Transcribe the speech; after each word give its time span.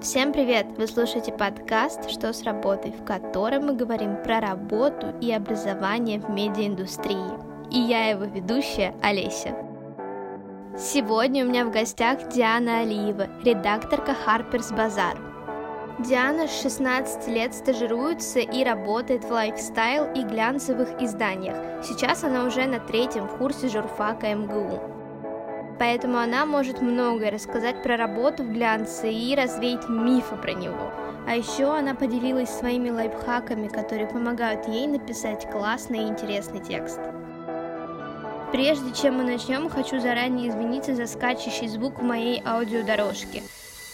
Всем 0.00 0.32
привет! 0.32 0.66
Вы 0.76 0.86
слушаете 0.86 1.32
подкаст 1.32 2.08
«Что 2.08 2.32
с 2.32 2.44
работой», 2.44 2.92
в 2.92 3.04
котором 3.04 3.66
мы 3.66 3.72
говорим 3.74 4.22
про 4.22 4.38
работу 4.38 5.12
и 5.20 5.32
образование 5.32 6.20
в 6.20 6.30
медиаиндустрии. 6.30 7.32
И 7.72 7.80
я 7.80 8.10
его 8.10 8.24
ведущая 8.24 8.94
Олеся. 9.02 9.56
Сегодня 10.78 11.44
у 11.44 11.48
меня 11.48 11.64
в 11.64 11.72
гостях 11.72 12.28
Диана 12.28 12.82
Алиева, 12.82 13.26
редакторка 13.42 14.14
Harper's 14.24 14.72
Bazaar. 14.72 15.18
Диана 15.98 16.46
с 16.46 16.62
16 16.62 17.26
лет 17.26 17.52
стажируется 17.52 18.38
и 18.38 18.62
работает 18.62 19.24
в 19.24 19.32
лайфстайл 19.32 20.12
и 20.14 20.22
глянцевых 20.22 21.02
изданиях. 21.02 21.84
Сейчас 21.84 22.22
она 22.22 22.44
уже 22.44 22.66
на 22.66 22.78
третьем 22.78 23.26
курсе 23.26 23.68
журфака 23.68 24.32
МГУ 24.32 24.97
поэтому 25.78 26.18
она 26.18 26.44
может 26.46 26.80
многое 26.80 27.30
рассказать 27.30 27.82
про 27.82 27.96
работу 27.96 28.42
в 28.42 28.52
глянце 28.52 29.12
и 29.12 29.34
развеять 29.34 29.88
мифы 29.88 30.36
про 30.36 30.52
него. 30.52 30.90
А 31.26 31.36
еще 31.36 31.76
она 31.76 31.94
поделилась 31.94 32.48
своими 32.48 32.90
лайфхаками, 32.90 33.68
которые 33.68 34.06
помогают 34.06 34.66
ей 34.66 34.86
написать 34.86 35.50
классный 35.50 36.00
и 36.00 36.08
интересный 36.08 36.60
текст. 36.60 36.98
Прежде 38.50 38.92
чем 38.94 39.18
мы 39.18 39.24
начнем, 39.24 39.68
хочу 39.68 40.00
заранее 40.00 40.48
извиниться 40.48 40.94
за 40.94 41.06
скачущий 41.06 41.68
звук 41.68 42.00
в 42.00 42.02
моей 42.02 42.42
аудиодорожке. 42.46 43.42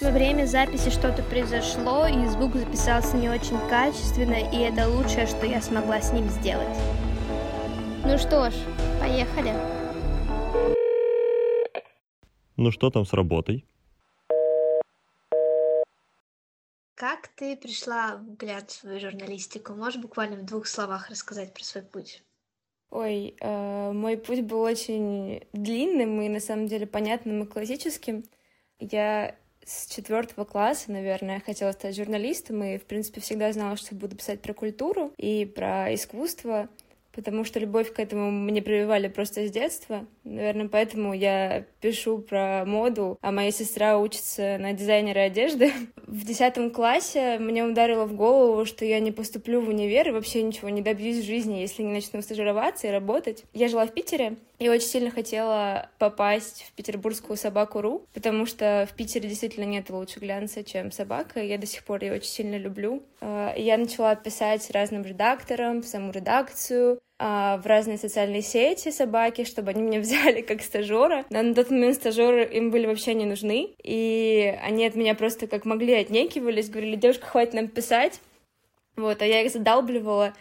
Во 0.01 0.11
время 0.11 0.47
записи 0.47 0.91
что-то 0.91 1.23
произошло, 1.23 2.06
и 2.06 2.27
звук 2.27 2.55
записался 2.55 3.16
не 3.16 3.28
очень 3.28 3.59
качественно, 3.69 4.34
и 4.34 4.59
это 4.59 4.89
лучшее, 4.89 5.27
что 5.27 5.47
я 5.47 5.61
смогла 5.61 6.01
с 6.01 6.12
ним 6.12 6.28
сделать. 6.28 6.78
Ну 8.05 8.16
что 8.19 8.51
ж, 8.51 8.55
поехали! 9.01 9.55
Ну 12.65 12.71
что 12.71 12.89
там 12.89 13.05
с 13.05 13.13
работой? 13.13 13.67
Как 16.95 17.29
ты 17.37 17.59
пришла 17.59 18.17
в 18.17 18.37
глянцевую 18.39 19.01
журналистику? 19.01 19.75
Можешь 19.75 20.01
буквально 20.01 20.37
в 20.37 20.47
двух 20.47 20.67
словах 20.67 21.11
рассказать 21.11 21.53
про 21.53 21.62
свой 21.62 21.84
путь? 21.84 22.23
Ой, 22.89 23.37
э, 23.39 23.93
мой 23.93 24.17
путь 24.17 24.45
был 24.45 24.62
очень 24.62 25.47
длинным 25.53 26.23
и 26.23 26.31
на 26.31 26.41
самом 26.41 26.67
деле 26.67 26.87
понятным 26.87 27.43
и 27.43 27.47
классическим. 27.47 28.25
Я 28.78 29.37
с 29.62 29.87
четвертого 29.95 30.47
класса, 30.47 30.91
наверное, 30.91 31.41
хотела 31.41 31.73
стать 31.73 31.95
журналистом 31.95 32.65
и, 32.65 32.78
в 32.78 32.87
принципе, 32.87 33.21
всегда 33.21 33.53
знала, 33.53 33.77
что 33.77 33.95
буду 33.95 34.17
писать 34.17 34.41
про 34.41 34.55
культуру 34.55 35.12
и 35.19 35.45
про 35.45 35.95
искусство 35.95 36.71
потому 37.15 37.45
что 37.45 37.61
любовь 37.61 37.93
к 37.93 37.98
этому 37.98 38.31
мне 38.31 38.62
прививали 38.62 39.09
просто 39.09 39.47
с 39.47 39.51
детства. 39.51 40.07
Наверное, 40.25 40.69
поэтому 40.69 41.15
я 41.15 41.65
пишу 41.81 42.19
про 42.19 42.65
моду, 42.65 43.19
а 43.21 43.33
моя 43.33 43.51
сестра 43.51 43.98
учится 43.98 44.59
на 44.59 44.73
дизайнера 44.73 45.21
одежды. 45.21 45.73
В 46.06 46.25
десятом 46.25 46.71
классе 46.71 47.39
мне 47.39 47.65
ударило 47.65 48.05
в 48.05 48.15
голову, 48.15 48.65
что 48.65 48.84
я 48.84 49.01
не 49.01 49.12
поступлю 49.12 49.61
в 49.61 49.69
универ 49.69 50.09
и 50.09 50.12
вообще 50.12 50.43
ничего 50.43 50.69
не 50.69 50.83
добьюсь 50.83 51.25
в 51.25 51.27
жизни, 51.27 51.61
если 51.61 51.83
не 51.83 51.93
начну 51.93 52.23
стажироваться 52.23 52.87
и 52.87 52.91
работать. 52.91 53.45
Я 53.53 53.69
жила 53.69 53.87
в 53.87 53.93
Питере 53.93 54.37
и 54.59 54.69
очень 54.69 54.87
сильно 54.87 55.11
хотела 55.11 55.91
попасть 55.99 56.62
в 56.69 56.73
петербургскую 56.73 57.37
собаку.ру, 57.37 58.06
потому 58.15 58.47
что 58.47 58.89
в 58.91 58.95
Питере 58.95 59.28
действительно 59.28 59.65
нет 59.65 59.91
лучше 59.91 60.21
глянца, 60.21 60.62
чем 60.62 60.93
собака, 60.93 61.43
я 61.43 61.59
до 61.59 61.67
сих 61.67 61.84
пор 61.84 62.03
ее 62.03 62.15
очень 62.15 62.31
сильно 62.31 62.56
люблю. 62.56 63.03
А, 63.21 63.55
я 63.56 63.77
начала 63.77 64.15
писать 64.15 64.71
разным 64.71 65.03
редакторам, 65.03 65.83
саму 65.83 66.12
редакцию, 66.12 67.01
в 67.19 67.62
разные 67.65 67.97
социальные 67.97 68.43
сети 68.43 68.91
собаки, 68.91 69.45
чтобы 69.45 69.70
они 69.70 69.83
меня 69.83 70.01
взяли 70.01 70.41
как 70.41 70.62
стажера. 70.62 71.25
Но 71.31 71.43
на 71.43 71.55
тот 71.55 71.71
момент 71.71 71.97
стажеры 71.97 72.45
им 72.45 72.71
были 72.71 72.87
вообще 72.87 73.15
не 73.15 73.25
нужны, 73.25 73.71
и 73.83 74.59
они 74.62 74.87
от 74.87 74.95
меня 74.95 75.15
просто 75.15 75.47
как 75.47 75.65
могли 75.65 75.95
отнекивались, 75.95 76.71
говорили, 76.71 76.97
девушка, 76.97 77.27
хватит 77.27 77.55
нам 77.55 77.69
писать. 77.69 78.21
Вот, 78.97 79.23
а 79.23 79.27
я 79.27 79.43
их 79.43 79.51
задалбливала, 79.51 80.34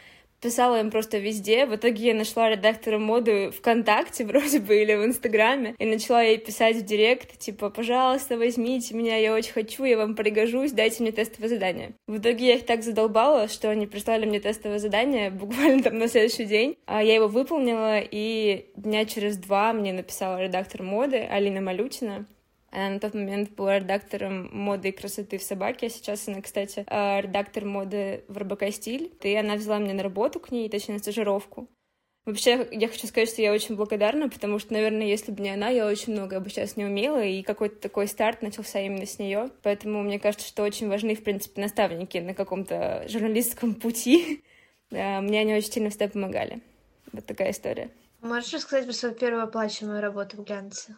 писала 0.43 0.79
им 0.81 0.91
просто 0.91 1.17
везде. 1.17 1.65
В 1.65 1.75
итоге 1.75 2.07
я 2.07 2.13
нашла 2.13 2.49
редактора 2.49 2.99
моды 2.99 3.49
ВКонтакте 3.51 4.25
вроде 4.25 4.59
бы 4.59 4.81
или 4.81 4.93
в 4.93 5.05
Инстаграме 5.05 5.75
и 5.79 5.85
начала 5.85 6.21
ей 6.21 6.37
писать 6.37 6.75
в 6.75 6.85
директ, 6.85 7.39
типа, 7.39 7.69
пожалуйста, 7.69 8.37
возьмите 8.37 8.93
меня, 8.93 9.15
я 9.17 9.33
очень 9.33 9.53
хочу, 9.53 9.85
я 9.85 9.97
вам 9.97 10.15
пригожусь, 10.15 10.73
дайте 10.73 11.01
мне 11.01 11.13
тестовое 11.13 11.49
задание. 11.49 11.93
В 12.07 12.17
итоге 12.17 12.47
я 12.47 12.55
их 12.55 12.65
так 12.65 12.83
задолбала, 12.83 13.47
что 13.47 13.69
они 13.69 13.87
прислали 13.87 14.25
мне 14.25 14.41
тестовое 14.41 14.79
задание 14.79 15.29
буквально 15.31 15.81
там 15.81 15.97
на 15.97 16.07
следующий 16.09 16.45
день. 16.45 16.77
А 16.85 17.01
я 17.01 17.15
его 17.15 17.27
выполнила, 17.27 17.99
и 17.99 18.65
дня 18.75 19.05
через 19.05 19.37
два 19.37 19.71
мне 19.71 19.93
написала 19.93 20.41
редактор 20.43 20.83
моды 20.83 21.17
Алина 21.17 21.61
Малютина. 21.61 22.25
Она 22.73 22.89
на 22.89 22.99
тот 22.99 23.13
момент 23.13 23.51
была 23.51 23.77
редактором 23.77 24.49
моды 24.51 24.89
и 24.89 24.91
красоты 24.91 25.37
в 25.37 25.43
собаке, 25.43 25.87
а 25.87 25.89
сейчас 25.91 26.27
она, 26.27 26.41
кстати, 26.41 26.83
а, 26.87 27.21
редактор 27.21 27.65
моды 27.65 28.23
в 28.27 28.35
РБК 28.35 28.71
Стиль. 28.71 29.13
И 29.21 29.35
она 29.35 29.55
взяла 29.55 29.77
меня 29.77 29.93
на 29.93 30.01
работу 30.01 30.39
к 30.39 30.49
ней, 30.49 30.67
точнее, 30.69 30.95
на 30.95 30.99
стажировку. 30.99 31.69
Вообще, 32.25 32.67
я 32.71 32.87
хочу 32.87 33.05
сказать, 33.05 33.29
что 33.29 33.43
я 33.43 33.53
очень 33.53 33.75
благодарна, 33.75 34.27
потому 34.27 34.57
что, 34.57 34.73
наверное, 34.73 35.05
если 35.05 35.31
бы 35.31 35.43
не 35.43 35.51
она, 35.51 35.69
я 35.69 35.85
очень 35.85 36.13
многое 36.13 36.39
бы 36.39 36.49
сейчас 36.49 36.75
не 36.75 36.85
умела, 36.85 37.23
и 37.23 37.43
какой-то 37.43 37.75
такой 37.75 38.07
старт 38.07 38.41
начался 38.41 38.79
именно 38.79 39.05
с 39.05 39.19
нее. 39.19 39.51
Поэтому 39.61 40.01
мне 40.01 40.19
кажется, 40.19 40.47
что 40.47 40.63
очень 40.63 40.89
важны, 40.89 41.15
в 41.15 41.23
принципе, 41.23 41.61
наставники 41.61 42.17
на 42.17 42.33
каком-то 42.33 43.05
журналистском 43.07 43.75
пути. 43.75 44.43
Мне 44.89 45.41
они 45.41 45.53
очень 45.53 45.71
сильно 45.71 45.89
всегда 45.89 46.07
помогали. 46.07 46.61
Вот 47.11 47.25
такая 47.25 47.51
история. 47.51 47.91
Можешь 48.21 48.53
рассказать 48.53 48.85
про 48.85 48.93
свою 48.93 49.13
первую 49.13 49.43
оплачиваемую 49.43 50.01
работу 50.01 50.37
в 50.37 50.45
глянце? 50.45 50.95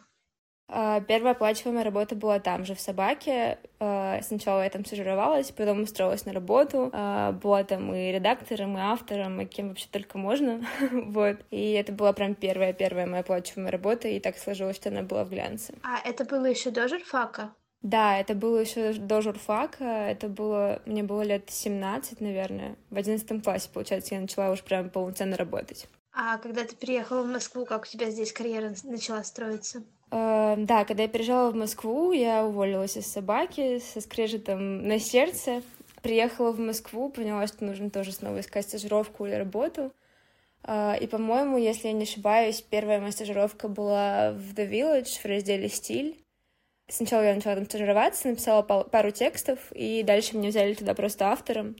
А, 0.68 1.00
первая 1.00 1.34
оплачиваемая 1.34 1.84
работа 1.84 2.14
была 2.16 2.40
там 2.40 2.64
же, 2.64 2.74
в 2.74 2.80
Собаке. 2.80 3.58
А, 3.78 4.20
сначала 4.22 4.62
я 4.62 4.70
там 4.70 4.84
стажировалась, 4.84 5.52
потом 5.52 5.82
устроилась 5.82 6.24
на 6.26 6.32
работу. 6.32 6.90
А, 6.92 7.32
была 7.32 7.64
там 7.64 7.94
и 7.94 8.12
редактором, 8.12 8.76
и 8.76 8.80
автором, 8.80 9.40
и 9.40 9.46
кем 9.46 9.68
вообще 9.68 9.86
только 9.90 10.18
можно. 10.18 10.60
вот. 10.90 11.36
И 11.50 11.72
это 11.72 11.92
была 11.92 12.12
прям 12.12 12.34
первая-первая 12.34 13.06
моя 13.06 13.20
оплачиваемая 13.20 13.72
работа, 13.72 14.08
и 14.08 14.20
так 14.20 14.38
сложилось, 14.38 14.76
что 14.76 14.88
она 14.88 15.02
была 15.02 15.24
в 15.24 15.30
глянце. 15.30 15.74
А 15.82 15.98
это 16.06 16.24
было 16.24 16.46
еще 16.46 16.70
до 16.70 16.88
журфака? 16.88 17.52
Да, 17.82 18.18
это 18.18 18.34
было 18.34 18.58
еще 18.58 18.94
до 18.94 19.20
журфака, 19.20 19.84
это 19.84 20.28
было, 20.28 20.82
мне 20.86 21.04
было 21.04 21.22
лет 21.22 21.48
17, 21.48 22.20
наверное, 22.20 22.74
в 22.90 22.96
одиннадцатом 22.96 23.40
классе, 23.40 23.68
получается, 23.72 24.14
я 24.14 24.20
начала 24.20 24.50
уже 24.50 24.64
прям 24.64 24.90
полноценно 24.90 25.36
работать. 25.36 25.86
А 26.12 26.38
когда 26.38 26.64
ты 26.64 26.74
приехала 26.74 27.22
в 27.22 27.26
Москву, 27.26 27.66
как 27.66 27.82
у 27.82 27.86
тебя 27.86 28.10
здесь 28.10 28.32
карьера 28.32 28.74
начала 28.84 29.22
строиться? 29.22 29.84
Э, 30.10 30.54
да, 30.58 30.84
когда 30.84 31.04
я 31.04 31.08
переезжала 31.08 31.50
в 31.50 31.56
Москву, 31.56 32.12
я 32.12 32.44
уволилась 32.44 32.96
из 32.96 33.06
собаки 33.06 33.78
со 33.80 34.00
скрежетом 34.00 34.86
на 34.86 34.98
сердце. 34.98 35.62
Приехала 36.02 36.52
в 36.52 36.60
Москву, 36.60 37.10
поняла, 37.10 37.46
что 37.46 37.64
нужно 37.64 37.90
тоже 37.90 38.12
снова 38.12 38.40
искать 38.40 38.66
стажировку 38.66 39.26
или 39.26 39.34
работу. 39.34 39.92
Э, 40.62 40.94
и, 41.00 41.06
по-моему, 41.06 41.58
если 41.58 41.88
я 41.88 41.92
не 41.92 42.04
ошибаюсь, 42.04 42.62
первая 42.62 43.00
моя 43.00 43.12
стажировка 43.12 43.68
была 43.68 44.32
в 44.32 44.54
The 44.54 44.68
Village 44.70 45.20
в 45.20 45.24
разделе 45.24 45.68
«Стиль». 45.68 46.22
Сначала 46.88 47.22
я 47.22 47.34
начала 47.34 47.56
там 47.56 47.64
стажироваться, 47.64 48.28
написала 48.28 48.62
пару 48.62 49.10
текстов, 49.10 49.58
и 49.72 50.04
дальше 50.04 50.36
меня 50.36 50.50
взяли 50.50 50.74
туда 50.74 50.94
просто 50.94 51.26
автором. 51.26 51.74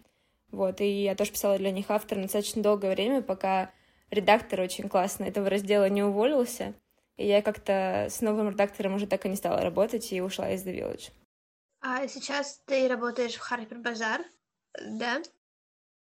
Вот, 0.50 0.80
и 0.80 1.04
я 1.04 1.14
тоже 1.14 1.30
писала 1.30 1.58
для 1.58 1.70
них 1.70 1.90
автором 1.90 2.22
достаточно 2.22 2.60
долгое 2.60 2.92
время, 2.92 3.22
пока 3.22 3.70
редактор 4.10 4.60
очень 4.60 4.88
классно 4.88 5.24
этого 5.24 5.48
раздела 5.48 5.88
не 5.88 6.02
уволился. 6.02 6.74
И 7.16 7.26
я 7.26 7.42
как-то 7.42 8.08
с 8.10 8.20
новым 8.20 8.50
редактором 8.50 8.94
уже 8.94 9.06
так 9.06 9.24
и 9.24 9.28
не 9.28 9.36
стала 9.36 9.62
работать 9.62 10.12
и 10.12 10.20
ушла 10.20 10.50
из 10.50 10.66
The 10.66 10.74
Village. 10.74 11.10
А 11.80 12.06
сейчас 12.08 12.60
ты 12.66 12.88
работаешь 12.88 13.36
в 13.36 13.52
Harper 13.52 13.82
Bazaar, 13.82 14.24
да? 14.82 15.22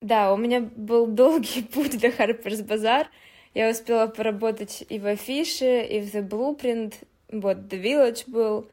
Да, 0.02 0.34
у 0.34 0.38
меня 0.38 0.62
был 0.62 1.08
долгий 1.08 1.64
путь 1.74 2.00
до 2.00 2.08
Harper's 2.08 2.66
Bazaar. 2.66 3.08
Я 3.54 3.70
успела 3.70 4.08
поработать 4.08 4.84
и 4.88 5.00
в 5.00 5.06
Афише, 5.06 5.84
и 5.84 6.02
в 6.02 6.14
The 6.14 6.28
Blueprint. 6.28 6.96
Вот, 7.30 7.58
The 7.58 7.82
Village 7.82 8.24
был. 8.28 8.70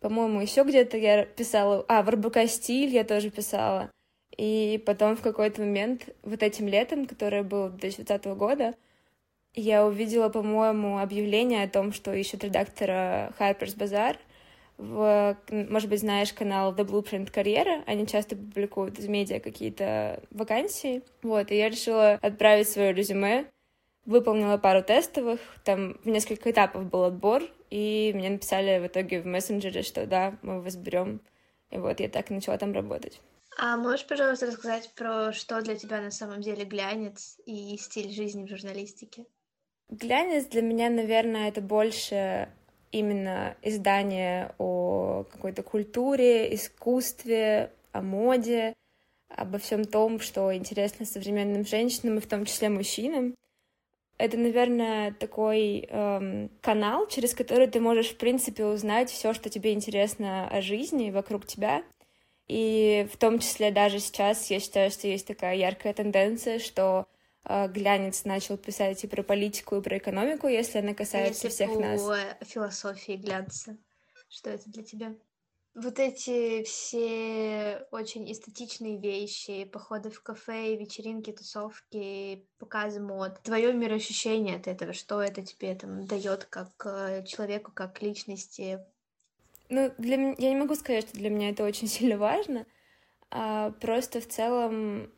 По-моему, 0.00 0.40
еще 0.40 0.62
где-то 0.62 0.96
я 0.96 1.24
писала... 1.24 1.84
А, 1.88 2.02
в 2.02 2.08
РБК 2.08 2.48
Стиль 2.48 2.90
я 2.90 3.04
тоже 3.04 3.30
писала. 3.30 3.90
И 4.36 4.82
потом 4.86 5.16
в 5.16 5.22
какой-то 5.22 5.60
момент, 5.62 6.08
вот 6.22 6.42
этим 6.42 6.68
летом, 6.68 7.06
которое 7.06 7.42
было 7.42 7.70
2020 7.70 8.26
года, 8.36 8.74
я 9.54 9.84
увидела, 9.84 10.28
по-моему, 10.28 10.98
объявление 10.98 11.64
о 11.64 11.68
том, 11.68 11.92
что 11.92 12.12
ищут 12.12 12.44
редактора 12.44 13.32
Harper's 13.38 13.76
Bazaar. 13.76 14.16
В, 14.76 15.36
может 15.50 15.88
быть, 15.88 16.00
знаешь 16.00 16.32
канал 16.32 16.72
The 16.72 16.86
Blueprint 16.86 17.32
Карьера, 17.32 17.82
они 17.86 18.06
часто 18.06 18.36
публикуют 18.36 18.98
из 19.00 19.08
медиа 19.08 19.40
какие-то 19.40 20.22
вакансии. 20.30 21.02
Вот, 21.22 21.50
и 21.50 21.56
я 21.56 21.68
решила 21.68 22.12
отправить 22.22 22.68
свое 22.68 22.92
резюме, 22.92 23.46
выполнила 24.06 24.56
пару 24.56 24.82
тестовых, 24.82 25.40
там 25.64 25.98
в 26.04 26.06
несколько 26.06 26.52
этапов 26.52 26.84
был 26.84 27.04
отбор, 27.04 27.42
и 27.70 28.12
мне 28.14 28.30
написали 28.30 28.78
в 28.78 28.86
итоге 28.86 29.20
в 29.20 29.26
мессенджере, 29.26 29.82
что 29.82 30.06
да, 30.06 30.38
мы 30.42 30.62
вас 30.62 30.76
берем. 30.76 31.20
И 31.70 31.76
вот 31.76 31.98
я 32.00 32.08
так 32.08 32.30
начала 32.30 32.56
там 32.56 32.72
работать. 32.72 33.20
А 33.58 33.76
можешь, 33.76 34.06
пожалуйста, 34.06 34.46
рассказать 34.46 34.92
про 34.94 35.32
что 35.32 35.60
для 35.60 35.74
тебя 35.74 36.00
на 36.00 36.12
самом 36.12 36.40
деле 36.40 36.64
глянец 36.64 37.38
и 37.44 37.76
стиль 37.76 38.10
жизни 38.10 38.44
в 38.44 38.48
журналистике? 38.48 39.26
Глянец 39.90 40.46
для 40.46 40.62
меня, 40.62 40.90
наверное, 40.90 41.48
это 41.48 41.60
больше 41.62 42.48
именно 42.92 43.56
издания 43.62 44.54
о 44.58 45.24
какой-то 45.30 45.62
культуре, 45.62 46.54
искусстве, 46.54 47.72
о 47.92 48.02
моде, 48.02 48.74
обо 49.28 49.58
всем 49.58 49.84
том, 49.84 50.20
что 50.20 50.54
интересно 50.54 51.06
современным 51.06 51.64
женщинам 51.66 52.18
и 52.18 52.20
в 52.20 52.26
том 52.26 52.44
числе 52.44 52.68
мужчинам. 52.68 53.34
Это, 54.18 54.36
наверное, 54.36 55.12
такой 55.12 55.86
эм, 55.88 56.50
канал, 56.60 57.06
через 57.06 57.34
который 57.34 57.68
ты 57.68 57.80
можешь, 57.80 58.08
в 58.08 58.16
принципе, 58.16 58.64
узнать 58.64 59.10
все, 59.10 59.32
что 59.32 59.48
тебе 59.48 59.72
интересно 59.72 60.48
о 60.48 60.60
жизни 60.60 61.10
вокруг 61.10 61.46
тебя. 61.46 61.82
И 62.48 63.06
в 63.12 63.16
том 63.16 63.38
числе 63.38 63.70
даже 63.70 64.00
сейчас 64.00 64.50
я 64.50 64.58
считаю, 64.58 64.90
что 64.90 65.06
есть 65.06 65.26
такая 65.26 65.54
яркая 65.54 65.94
тенденция, 65.94 66.58
что 66.58 67.06
глянец 67.48 68.24
начал 68.24 68.56
писать 68.56 69.02
и 69.04 69.06
про 69.06 69.22
политику, 69.22 69.76
и 69.76 69.82
про 69.82 69.98
экономику, 69.98 70.48
если 70.48 70.78
она 70.78 70.94
касается 70.94 71.46
если 71.46 71.48
всех 71.48 71.74
по 71.74 71.80
нас. 71.80 72.02
философии 72.42 73.12
глянца, 73.12 73.76
что 74.28 74.50
это 74.50 74.68
для 74.70 74.82
тебя? 74.82 75.14
Вот 75.74 76.00
эти 76.00 76.64
все 76.64 77.86
очень 77.92 78.30
эстетичные 78.32 78.98
вещи, 78.98 79.64
походы 79.64 80.10
в 80.10 80.20
кафе, 80.22 80.74
вечеринки, 80.74 81.30
тусовки, 81.30 82.48
показы 82.58 83.00
мод. 83.00 83.40
Твое 83.44 83.72
мироощущение 83.72 84.56
от 84.56 84.66
этого, 84.66 84.92
что 84.92 85.22
это 85.22 85.42
тебе 85.42 85.76
там 85.76 86.04
дает 86.04 86.46
как 86.46 86.70
э, 86.84 87.24
человеку, 87.26 87.70
как 87.72 88.02
личности? 88.02 88.80
Ну, 89.68 89.92
для 89.98 90.16
меня, 90.16 90.34
я 90.38 90.50
не 90.50 90.56
могу 90.56 90.74
сказать, 90.74 91.08
что 91.08 91.16
для 91.16 91.30
меня 91.30 91.50
это 91.50 91.62
очень 91.62 91.86
сильно 91.86 92.18
важно, 92.18 92.66
а 93.30 93.70
просто 93.72 94.20
в 94.20 94.26
целом 94.26 95.12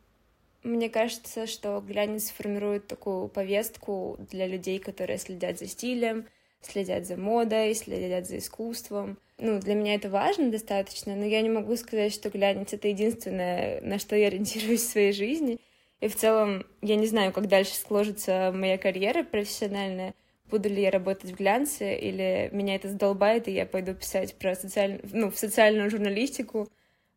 мне 0.62 0.90
кажется, 0.90 1.46
что 1.46 1.80
глянец 1.80 2.30
формирует 2.30 2.86
такую 2.86 3.28
повестку 3.28 4.18
для 4.30 4.46
людей, 4.46 4.78
которые 4.78 5.18
следят 5.18 5.58
за 5.58 5.66
стилем, 5.66 6.26
следят 6.60 7.06
за 7.06 7.16
модой, 7.16 7.74
следят 7.74 8.26
за 8.26 8.38
искусством. 8.38 9.18
Ну, 9.38 9.58
для 9.58 9.74
меня 9.74 9.94
это 9.94 10.10
важно 10.10 10.50
достаточно, 10.50 11.16
но 11.16 11.24
я 11.24 11.40
не 11.40 11.48
могу 11.48 11.76
сказать, 11.76 12.12
что 12.12 12.28
глянец— 12.28 12.72
это 12.72 12.88
единственное, 12.88 13.80
на 13.80 13.98
что 13.98 14.16
я 14.16 14.26
ориентируюсь 14.26 14.82
в 14.82 14.90
своей 14.90 15.12
жизни. 15.12 15.58
И 16.00 16.08
в 16.08 16.16
целом 16.16 16.66
я 16.82 16.96
не 16.96 17.06
знаю, 17.06 17.32
как 17.32 17.48
дальше 17.48 17.74
сложится 17.74 18.52
моя 18.54 18.76
карьера 18.78 19.22
профессиональная, 19.22 20.14
буду 20.50 20.68
ли 20.68 20.82
я 20.82 20.90
работать 20.90 21.30
в 21.30 21.36
глянце, 21.36 21.94
или 21.94 22.50
меня 22.52 22.74
это 22.74 22.88
задолбает, 22.88 23.48
и 23.48 23.52
я 23.52 23.66
пойду 23.66 23.94
писать 23.94 24.34
про 24.34 24.54
социаль... 24.54 25.00
ну, 25.12 25.30
в 25.30 25.38
социальную 25.38 25.90
журналистику, 25.90 26.68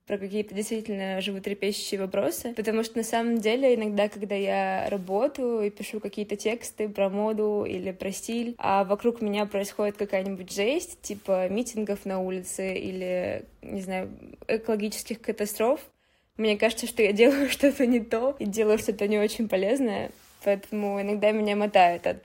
про 0.06 0.18
какие-то 0.18 0.54
действительно 0.54 1.22
животрепещущие 1.22 2.00
вопросы, 2.00 2.54
потому 2.56 2.84
что 2.84 2.98
на 2.98 3.04
самом 3.04 3.38
деле 3.38 3.76
иногда, 3.76 4.10
когда 4.10 4.36
я 4.36 4.90
работаю 4.90 5.62
и 5.62 5.70
пишу 5.70 6.00
какие-то 6.00 6.36
тексты 6.36 6.90
про 6.90 7.10
моду 7.10 7.66
или 7.66 7.92
про 7.92 8.12
стиль, 8.12 8.56
а 8.58 8.84
вокруг 8.84 9.22
меня 9.22 9.46
происходит 9.46 9.96
какая-нибудь 9.98 10.52
жесть, 10.52 11.02
типа 11.02 11.48
митингов 11.50 12.06
на 12.06 12.20
улице 12.20 12.76
или, 12.76 13.46
не 13.62 13.82
знаю, 13.82 14.10
экологических 14.48 15.22
катастроф, 15.22 15.80
мне 16.38 16.58
кажется, 16.58 16.88
что 16.88 17.04
я 17.04 17.14
делаю 17.14 17.50
что-то 17.50 17.86
не 17.86 18.00
то 18.00 18.36
и 18.40 18.46
делаю 18.46 18.80
что-то 18.80 19.08
не 19.08 19.20
очень 19.20 19.48
полезное, 19.48 20.12
поэтому 20.44 21.02
иногда 21.02 21.32
меня 21.32 21.56
мотает 21.56 22.08
от, 22.08 22.24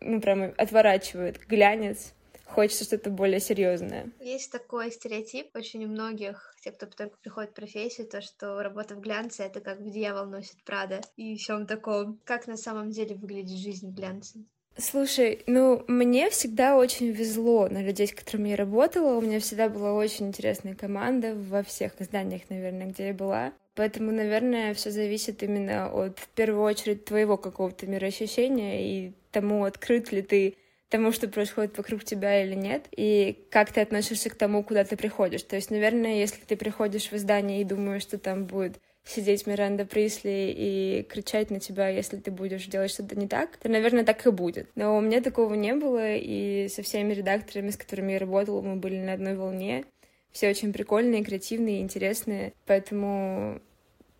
ну, 0.00 0.20
прям 0.20 0.52
отворачивает 0.56 1.40
глянец, 1.46 2.14
хочется 2.48 2.84
что-то 2.84 3.10
более 3.10 3.40
серьезное. 3.40 4.10
Есть 4.20 4.50
такой 4.50 4.90
стереотип 4.90 5.54
очень 5.54 5.84
у 5.84 5.88
многих, 5.88 6.54
тех, 6.62 6.74
кто 6.74 6.86
только 6.86 7.16
приходит 7.18 7.50
в 7.50 7.54
профессию, 7.54 8.06
то, 8.06 8.20
что 8.20 8.62
работа 8.62 8.94
в 8.94 9.00
глянце— 9.00 9.42
это 9.44 9.60
как 9.60 9.82
дьявол 9.82 10.26
носит 10.26 10.62
Прада 10.64 11.00
и 11.16 11.36
всем 11.36 11.66
таком. 11.66 12.20
Как 12.24 12.46
на 12.46 12.56
самом 12.56 12.90
деле 12.90 13.14
выглядит 13.14 13.58
жизнь 13.58 13.90
в 13.90 13.94
глянце? 13.94 14.44
Слушай, 14.76 15.42
ну, 15.46 15.82
мне 15.88 16.30
всегда 16.30 16.76
очень 16.76 17.10
везло 17.10 17.68
на 17.68 17.82
людей, 17.82 18.06
с 18.06 18.14
которыми 18.14 18.50
я 18.50 18.56
работала. 18.56 19.16
У 19.16 19.20
меня 19.20 19.40
всегда 19.40 19.68
была 19.68 19.92
очень 19.92 20.28
интересная 20.28 20.76
команда 20.76 21.34
во 21.34 21.64
всех 21.64 22.00
изданиях, 22.00 22.42
наверное, 22.48 22.86
где 22.86 23.08
я 23.08 23.14
была. 23.14 23.52
Поэтому, 23.74 24.12
наверное, 24.12 24.74
все 24.74 24.92
зависит 24.92 25.42
именно 25.42 25.90
от, 25.92 26.18
в 26.20 26.28
первую 26.28 26.62
очередь, 26.62 27.04
твоего 27.04 27.36
какого-то 27.36 27.88
мироощущения 27.88 28.80
и 28.80 29.12
тому, 29.32 29.64
открыт 29.64 30.12
ли 30.12 30.22
ты 30.22 30.56
тому, 30.88 31.12
что 31.12 31.28
происходит 31.28 31.76
вокруг 31.76 32.04
тебя 32.04 32.42
или 32.42 32.54
нет, 32.54 32.86
и 32.96 33.46
как 33.50 33.72
ты 33.72 33.80
относишься 33.80 34.30
к 34.30 34.34
тому, 34.34 34.62
куда 34.62 34.84
ты 34.84 34.96
приходишь. 34.96 35.42
То 35.42 35.56
есть, 35.56 35.70
наверное, 35.70 36.16
если 36.16 36.40
ты 36.40 36.56
приходишь 36.56 37.10
в 37.10 37.14
издание 37.14 37.60
и 37.60 37.64
думаешь, 37.64 38.02
что 38.02 38.18
там 38.18 38.46
будет 38.46 38.80
сидеть 39.04 39.46
Миранда 39.46 39.86
Присли 39.86 40.54
и 40.54 41.06
кричать 41.08 41.50
на 41.50 41.60
тебя, 41.60 41.88
если 41.88 42.18
ты 42.18 42.30
будешь 42.30 42.66
делать 42.66 42.90
что-то 42.90 43.16
не 43.16 43.26
так, 43.26 43.56
то, 43.56 43.68
наверное, 43.68 44.04
так 44.04 44.26
и 44.26 44.30
будет. 44.30 44.68
Но 44.74 44.96
у 44.96 45.00
меня 45.00 45.20
такого 45.22 45.54
не 45.54 45.74
было, 45.74 46.14
и 46.14 46.68
со 46.68 46.82
всеми 46.82 47.14
редакторами, 47.14 47.70
с 47.70 47.76
которыми 47.76 48.12
я 48.12 48.18
работала, 48.18 48.60
мы 48.60 48.76
были 48.76 48.98
на 48.98 49.14
одной 49.14 49.34
волне. 49.34 49.84
Все 50.32 50.50
очень 50.50 50.72
прикольные, 50.72 51.24
креативные, 51.24 51.80
интересные, 51.80 52.52
поэтому 52.66 53.60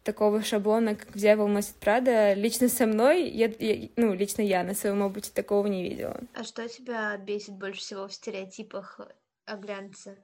такого 0.08 0.42
шаблона, 0.42 0.94
как 0.94 1.14
«Дьявол 1.14 1.48
носит 1.48 1.74
Прада», 1.74 2.32
лично 2.32 2.70
со 2.70 2.86
мной, 2.86 3.28
я, 3.28 3.52
я, 3.58 3.90
ну, 3.96 4.14
лично 4.14 4.40
я 4.40 4.64
на 4.64 4.72
своем 4.72 5.02
опыте 5.02 5.30
такого 5.34 5.66
не 5.66 5.82
видела. 5.82 6.18
А 6.32 6.44
что 6.44 6.66
тебя 6.66 7.14
бесит 7.18 7.52
больше 7.52 7.82
всего 7.82 8.08
в 8.08 8.14
стереотипах 8.14 9.00
о 9.44 9.56
глянце? 9.58 10.16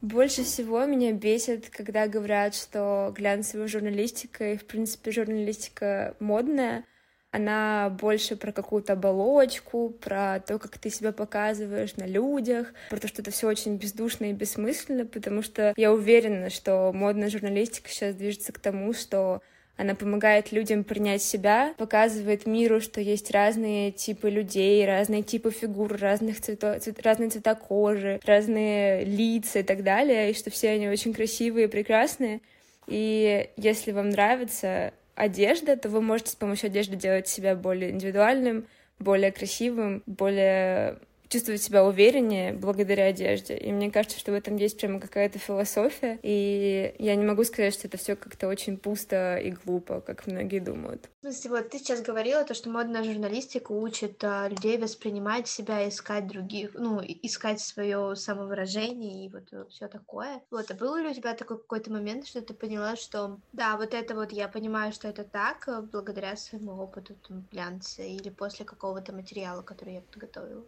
Больше 0.00 0.42
всего 0.42 0.84
меня 0.86 1.12
бесит, 1.12 1.70
когда 1.70 2.08
говорят, 2.08 2.56
что 2.56 3.14
глянцевая 3.14 3.68
журналистика 3.68 4.54
и, 4.54 4.56
в 4.56 4.66
принципе, 4.66 5.12
журналистика 5.12 6.16
модная, 6.18 6.84
она 7.32 7.88
больше 7.98 8.36
про 8.36 8.52
какую-то 8.52 8.92
оболочку, 8.92 9.88
про 9.88 10.38
то, 10.38 10.58
как 10.58 10.78
ты 10.78 10.90
себя 10.90 11.12
показываешь 11.12 11.96
на 11.96 12.06
людях, 12.06 12.72
про 12.90 13.00
то, 13.00 13.08
что 13.08 13.22
это 13.22 13.30
все 13.30 13.48
очень 13.48 13.76
бездушно 13.76 14.26
и 14.26 14.34
бессмысленно, 14.34 15.06
потому 15.06 15.42
что 15.42 15.72
я 15.76 15.92
уверена, 15.92 16.50
что 16.50 16.92
модная 16.92 17.30
журналистика 17.30 17.88
сейчас 17.88 18.14
движется 18.14 18.52
к 18.52 18.58
тому, 18.58 18.92
что 18.92 19.40
она 19.78 19.94
помогает 19.94 20.52
людям 20.52 20.84
принять 20.84 21.22
себя, 21.22 21.72
показывает 21.78 22.46
миру, 22.46 22.82
что 22.82 23.00
есть 23.00 23.30
разные 23.30 23.90
типы 23.90 24.28
людей, 24.28 24.84
разные 24.86 25.22
типы 25.22 25.50
фигур, 25.50 25.96
разных 25.96 26.40
цветов, 26.42 26.82
цвет, 26.82 27.00
разные 27.02 27.30
цвета 27.30 27.54
кожи, 27.54 28.20
разные 28.26 29.04
лица 29.04 29.60
и 29.60 29.62
так 29.62 29.82
далее, 29.82 30.30
и 30.30 30.34
что 30.34 30.50
все 30.50 30.70
они 30.70 30.90
очень 30.90 31.14
красивые 31.14 31.64
и 31.64 31.70
прекрасные. 31.70 32.42
И 32.86 33.48
если 33.56 33.92
вам 33.92 34.10
нравится 34.10 34.92
одежда, 35.22 35.76
то 35.76 35.88
вы 35.88 36.00
можете 36.00 36.32
с 36.32 36.34
помощью 36.34 36.66
одежды 36.66 36.96
делать 36.96 37.28
себя 37.28 37.54
более 37.54 37.90
индивидуальным, 37.90 38.66
более 38.98 39.30
красивым, 39.30 40.02
более 40.06 40.98
чувствовать 41.32 41.62
себя 41.62 41.84
увереннее 41.84 42.52
благодаря 42.52 43.06
одежде. 43.06 43.56
И 43.56 43.72
мне 43.72 43.90
кажется, 43.90 44.18
что 44.18 44.32
в 44.32 44.34
этом 44.34 44.56
есть 44.56 44.78
прямо 44.78 45.00
какая-то 45.00 45.38
философия. 45.38 46.18
И 46.22 46.94
я 46.98 47.16
не 47.16 47.24
могу 47.24 47.42
сказать, 47.44 47.72
что 47.72 47.88
это 47.88 47.96
все 47.96 48.16
как-то 48.16 48.48
очень 48.48 48.76
пусто 48.76 49.38
и 49.38 49.50
глупо, 49.50 50.02
как 50.02 50.26
многие 50.26 50.60
думают. 50.60 51.08
В 51.22 51.24
смысле, 51.24 51.50
вот 51.50 51.70
ты 51.70 51.78
сейчас 51.78 52.02
говорила, 52.02 52.44
то, 52.44 52.52
что 52.52 52.68
модная 52.68 53.02
журналистика 53.02 53.72
учит 53.72 54.22
а, 54.22 54.48
людей 54.48 54.76
воспринимать 54.76 55.48
себя, 55.48 55.88
искать 55.88 56.26
других, 56.26 56.74
ну, 56.74 57.00
искать 57.00 57.60
свое 57.60 58.14
самовыражение 58.14 59.26
и 59.26 59.28
вот, 59.30 59.44
вот 59.52 59.72
все 59.72 59.88
такое. 59.88 60.42
Вот, 60.50 60.70
а 60.70 60.74
был 60.74 60.96
ли 60.96 61.08
у 61.08 61.14
тебя 61.14 61.34
такой 61.34 61.58
какой-то 61.58 61.90
момент, 61.90 62.26
что 62.26 62.42
ты 62.42 62.52
поняла, 62.52 62.96
что 62.96 63.38
да, 63.52 63.76
вот 63.76 63.94
это 63.94 64.14
вот 64.14 64.32
я 64.32 64.48
понимаю, 64.48 64.92
что 64.92 65.08
это 65.08 65.24
так, 65.24 65.66
э, 65.68 65.80
благодаря 65.80 66.36
своему 66.36 66.72
опыту 66.72 67.14
там, 67.26 67.46
глянца 67.50 68.02
или 68.02 68.28
после 68.28 68.66
какого-то 68.66 69.12
материала, 69.12 69.62
который 69.62 69.94
я 69.94 70.00
подготовила? 70.02 70.64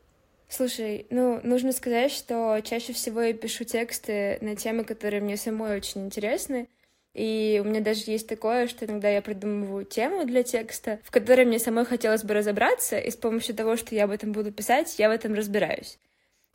Слушай, 0.49 1.07
ну, 1.11 1.41
нужно 1.43 1.73
сказать, 1.73 2.13
что 2.13 2.61
чаще 2.63 2.93
всего 2.93 3.23
я 3.23 3.35
пишу 3.35 3.65
тексты 3.65 4.39
на 4.41 4.57
темы, 4.57 4.85
которые 4.85 5.21
мне 5.21 5.37
самой 5.37 5.77
очень 5.77 6.05
интересны. 6.07 6.69
И 7.15 7.63
у 7.65 7.69
меня 7.69 7.81
даже 7.81 8.11
есть 8.11 8.29
такое, 8.29 8.67
что 8.67 8.85
иногда 8.85 9.09
я 9.09 9.23
придумываю 9.23 9.85
тему 9.85 10.25
для 10.25 10.43
текста, 10.43 10.99
в 11.05 11.13
которой 11.13 11.45
мне 11.45 11.61
самой 11.61 11.85
хотелось 11.85 12.25
бы 12.25 12.35
разобраться, 12.35 12.99
и 12.99 13.11
с 13.11 13.17
помощью 13.17 13.55
того, 13.55 13.77
что 13.77 13.95
я 13.95 14.05
об 14.05 14.11
этом 14.11 14.33
буду 14.33 14.51
писать, 14.53 14.99
я 14.99 15.09
в 15.09 15.13
этом 15.13 15.35
разбираюсь. 15.35 15.99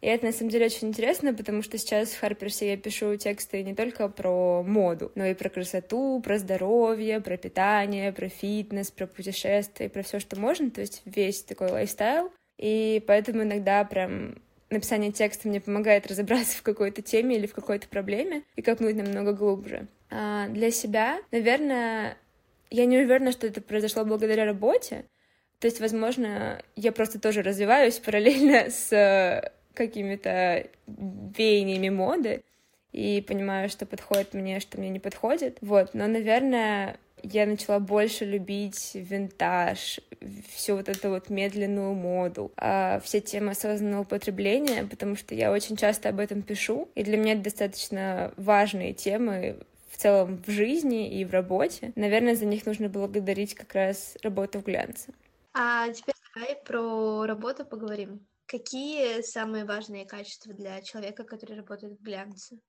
И 0.01 0.07
это 0.07 0.27
на 0.27 0.31
самом 0.31 0.49
деле 0.49 0.67
очень 0.67 0.89
интересно, 0.89 1.33
потому 1.33 1.61
что 1.61 1.77
сейчас 1.77 2.11
в 2.11 2.19
Харперсе 2.19 2.71
я 2.71 2.77
пишу 2.77 3.17
тексты 3.17 3.63
не 3.63 3.75
только 3.75 4.07
про 4.07 4.63
моду, 4.63 5.11
но 5.15 5.25
и 5.25 5.33
про 5.33 5.49
красоту, 5.49 6.21
про 6.21 6.37
здоровье, 6.37 7.19
про 7.19 7.35
питание, 7.35 8.13
про 8.13 8.29
фитнес, 8.29 8.91
про 8.91 9.07
путешествия, 9.07 9.89
про 9.89 10.03
все, 10.03 10.19
что 10.19 10.39
можно, 10.39 10.71
то 10.71 10.79
есть 10.79 11.01
весь 11.03 11.43
такой 11.43 11.69
лайфстайл 11.71 12.31
и 12.59 13.01
поэтому 13.07 13.43
иногда 13.43 13.85
прям 13.85 14.35
написание 14.69 15.13
текста 15.13 15.47
мне 15.47 15.61
помогает 15.61 16.05
разобраться 16.07 16.57
в 16.57 16.61
какой-то 16.61 17.01
теме 17.01 17.37
или 17.37 17.47
в 17.47 17.53
какой-то 17.53 17.87
проблеме 17.87 18.43
и 18.57 18.61
копнуть 18.61 18.97
намного 18.97 19.31
глубже. 19.31 19.87
А 20.11 20.47
для 20.49 20.69
себя, 20.69 21.19
наверное, 21.31 22.17
я 22.69 22.85
не 22.85 22.97
уверена, 22.97 23.31
что 23.31 23.47
это 23.47 23.61
произошло 23.61 24.03
благодаря 24.03 24.45
работе. 24.45 25.05
То 25.59 25.67
есть, 25.67 25.79
возможно, 25.79 26.61
я 26.75 26.91
просто 26.91 27.19
тоже 27.19 27.43
развиваюсь 27.43 27.97
параллельно 27.97 28.65
с 28.69 29.51
какими-то 29.73 30.67
веяниями 30.85 31.89
моды 31.89 32.43
и 32.91 33.23
понимаю, 33.25 33.69
что 33.69 33.85
подходит 33.85 34.33
мне, 34.33 34.59
что 34.59 34.77
мне 34.77 34.89
не 34.89 34.99
подходит. 34.99 35.57
Вот, 35.61 35.93
но, 35.93 36.07
наверное, 36.07 36.97
я 37.23 37.45
начала 37.45 37.79
больше 37.79 38.25
любить 38.25 38.91
винтаж, 38.93 39.99
всю 40.53 40.75
вот 40.75 40.89
эту 40.89 41.09
вот 41.09 41.29
медленную 41.29 41.93
моду, 41.93 42.51
а 42.57 42.99
все 42.99 43.21
темы 43.21 43.51
осознанного 43.51 44.01
употребления, 44.01 44.83
потому 44.83 45.15
что 45.15 45.35
я 45.35 45.51
очень 45.51 45.77
часто 45.77 46.09
об 46.09 46.19
этом 46.19 46.41
пишу, 46.41 46.89
и 46.95 47.03
для 47.03 47.17
меня 47.17 47.33
это 47.33 47.43
достаточно 47.43 48.33
важные 48.37 48.93
темы 48.93 49.57
в 49.89 49.97
целом 49.97 50.41
в 50.45 50.51
жизни 50.51 51.19
и 51.19 51.25
в 51.25 51.31
работе. 51.31 51.91
Наверное, 51.95 52.35
за 52.35 52.45
них 52.45 52.65
нужно 52.65 52.89
благодарить 52.89 53.55
как 53.55 53.73
раз 53.73 54.17
работу 54.23 54.59
в 54.59 54.63
глянце. 54.63 55.13
А 55.53 55.89
теперь 55.89 56.15
давай 56.33 56.55
про 56.55 57.25
работу 57.25 57.65
поговорим. 57.65 58.25
Какие 58.45 59.21
самые 59.21 59.65
важные 59.65 60.05
качества 60.05 60.53
для 60.53 60.81
человека, 60.81 61.23
который 61.23 61.57
работает 61.57 61.99
в 61.99 62.03
глянце? 62.03 62.59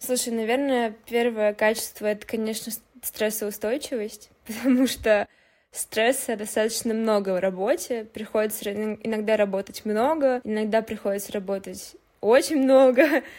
Слушай, 0.00 0.32
наверное, 0.32 0.94
первое 1.06 1.52
качество— 1.52 2.06
это, 2.06 2.26
конечно, 2.26 2.72
стрессоустойчивость, 3.02 4.30
потому 4.46 4.86
что 4.86 5.28
стресса 5.72 6.36
достаточно 6.36 6.94
много 6.94 7.34
в 7.34 7.40
работе. 7.40 8.06
Приходится 8.12 8.72
иногда 8.72 9.36
работать 9.36 9.84
много, 9.84 10.40
иногда 10.42 10.80
приходится 10.80 11.32
работать 11.32 11.96
очень 12.20 12.62
много. 12.62 13.22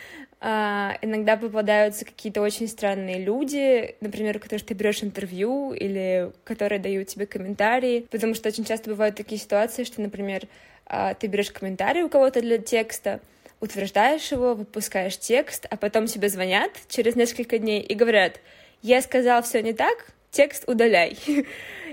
А, 0.43 0.97
иногда 1.03 1.37
попадаются 1.37 2.03
какие-то 2.03 2.41
очень 2.41 2.67
странные 2.67 3.23
люди, 3.23 3.95
например, 4.01 4.37
у 4.37 4.39
которых 4.39 4.65
ты 4.65 4.73
берешь 4.73 5.03
интервью 5.03 5.71
или 5.71 6.31
которые 6.43 6.79
дают 6.79 7.09
тебе 7.09 7.27
комментарии, 7.27 8.07
потому 8.09 8.33
что 8.33 8.49
очень 8.49 8.65
часто 8.65 8.89
бывают 8.89 9.15
такие 9.15 9.39
ситуации, 9.39 9.83
что, 9.83 10.01
например, 10.01 10.47
а, 10.87 11.13
ты 11.13 11.27
берешь 11.27 11.51
комментарий 11.51 12.01
у 12.01 12.09
кого-то 12.09 12.41
для 12.41 12.57
текста, 12.57 13.19
утверждаешь 13.61 14.31
его, 14.31 14.55
выпускаешь 14.55 15.17
текст, 15.17 15.65
а 15.69 15.77
потом 15.77 16.07
тебе 16.07 16.27
звонят 16.27 16.71
через 16.89 17.15
несколько 17.15 17.57
дней 17.57 17.81
и 17.81 17.93
говорят, 17.93 18.41
я 18.81 19.01
сказал 19.01 19.43
все 19.43 19.61
не 19.61 19.73
так, 19.73 20.07
текст 20.31 20.67
удаляй. 20.67 21.17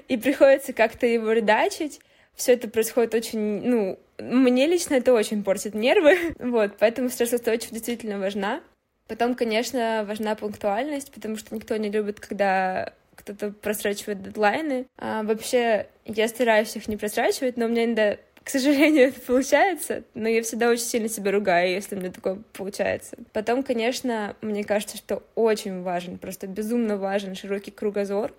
И 0.09 0.17
приходится 0.17 0.73
как-то 0.73 1.07
его 1.07 1.33
редачить. 1.33 2.01
Все 2.35 2.55
это 2.55 2.69
происходит 2.69 3.15
очень, 3.15 3.61
ну, 3.63 3.99
мне 4.19 4.67
лично 4.67 4.95
это 4.95 5.13
очень 5.13 5.45
портит 5.45 5.75
нервы, 5.75 6.17
вот, 6.39 6.77
поэтому 6.79 7.11
стрессоустойчивость 7.11 7.75
действительно 7.75 8.19
важна. 8.19 8.63
Потом, 9.07 9.35
конечно, 9.35 10.05
важна 10.07 10.35
пунктуальность, 10.35 11.13
потому 11.13 11.37
что 11.37 11.55
никто 11.55 11.77
не 11.77 11.91
любит, 11.91 12.21
когда 12.21 12.93
кто-то 13.15 13.51
просрачивает 13.51 14.23
дедлайны. 14.23 14.87
А 14.97 15.23
вообще, 15.23 15.89
я 16.05 16.29
стараюсь 16.29 16.77
их 16.77 16.89
не 16.89 16.97
просрачивать, 16.97 17.57
но 17.57 17.67
у 17.67 17.69
меня 17.69 17.85
иногда 17.85 18.17
к 18.49 18.51
сожалению, 18.51 19.09
это 19.09 19.21
получается, 19.21 20.05
но 20.15 20.27
я 20.27 20.43
всегда 20.43 20.71
очень 20.71 20.85
сильно 20.85 21.11
себя 21.11 21.33
ругаю, 21.33 21.71
если 21.71 21.97
мне 21.97 22.11
такое 22.11 22.39
получается. 22.55 23.19
Потом, 23.35 23.63
конечно, 23.63 24.37
мне 24.41 24.65
кажется, 24.65 24.97
что 24.97 25.23
очень 25.35 25.83
важен, 25.83 26.17
просто 26.17 26.47
безумно 26.47 26.97
важен 26.97 27.35
широкий 27.35 27.71
кругозор. 27.71 28.33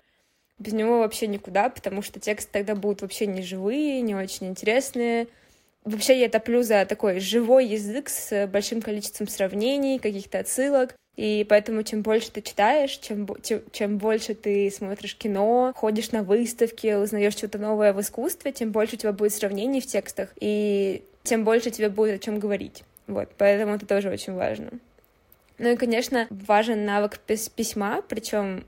Без 0.58 0.72
него 0.72 0.98
вообще 0.98 1.28
никуда, 1.28 1.68
потому 1.68 2.02
что 2.02 2.18
тексты 2.18 2.50
тогда 2.50 2.74
будут 2.74 3.02
вообще 3.02 3.26
не 3.26 3.40
живые, 3.40 4.00
не 4.00 4.16
очень 4.16 4.48
интересные. 4.48 5.28
Вообще 5.84 6.20
я 6.20 6.28
топлю 6.28 6.62
за 6.62 6.84
такой 6.84 7.20
живой 7.20 7.66
язык 7.66 8.08
с 8.08 8.46
большим 8.46 8.82
количеством 8.82 9.28
сравнений, 9.28 9.98
каких-то 9.98 10.38
отсылок. 10.38 10.94
И 11.16 11.44
поэтому 11.48 11.82
чем 11.82 12.02
больше 12.02 12.30
ты 12.30 12.40
читаешь, 12.40 12.96
чем, 12.96 13.26
чем, 13.42 13.62
чем 13.72 13.98
больше 13.98 14.34
ты 14.34 14.70
смотришь 14.70 15.16
кино, 15.16 15.72
ходишь 15.74 16.12
на 16.12 16.22
выставки, 16.22 16.94
узнаешь 16.94 17.34
что-то 17.34 17.58
новое 17.58 17.92
в 17.92 18.00
искусстве, 18.00 18.52
тем 18.52 18.72
больше 18.72 18.96
у 18.96 18.98
тебя 18.98 19.12
будет 19.12 19.34
сравнений 19.34 19.80
в 19.80 19.86
текстах, 19.86 20.30
и 20.40 21.02
тем 21.22 21.44
больше 21.44 21.70
тебе 21.70 21.90
будет 21.90 22.16
о 22.16 22.24
чем 22.24 22.38
говорить. 22.38 22.84
Вот, 23.06 23.28
поэтому 23.36 23.74
это 23.74 23.86
тоже 23.86 24.08
очень 24.08 24.34
важно. 24.34 24.70
Ну 25.58 25.72
и, 25.72 25.76
конечно, 25.76 26.26
важен 26.30 26.86
навык 26.86 27.18
письма, 27.18 28.02
причем 28.08 28.64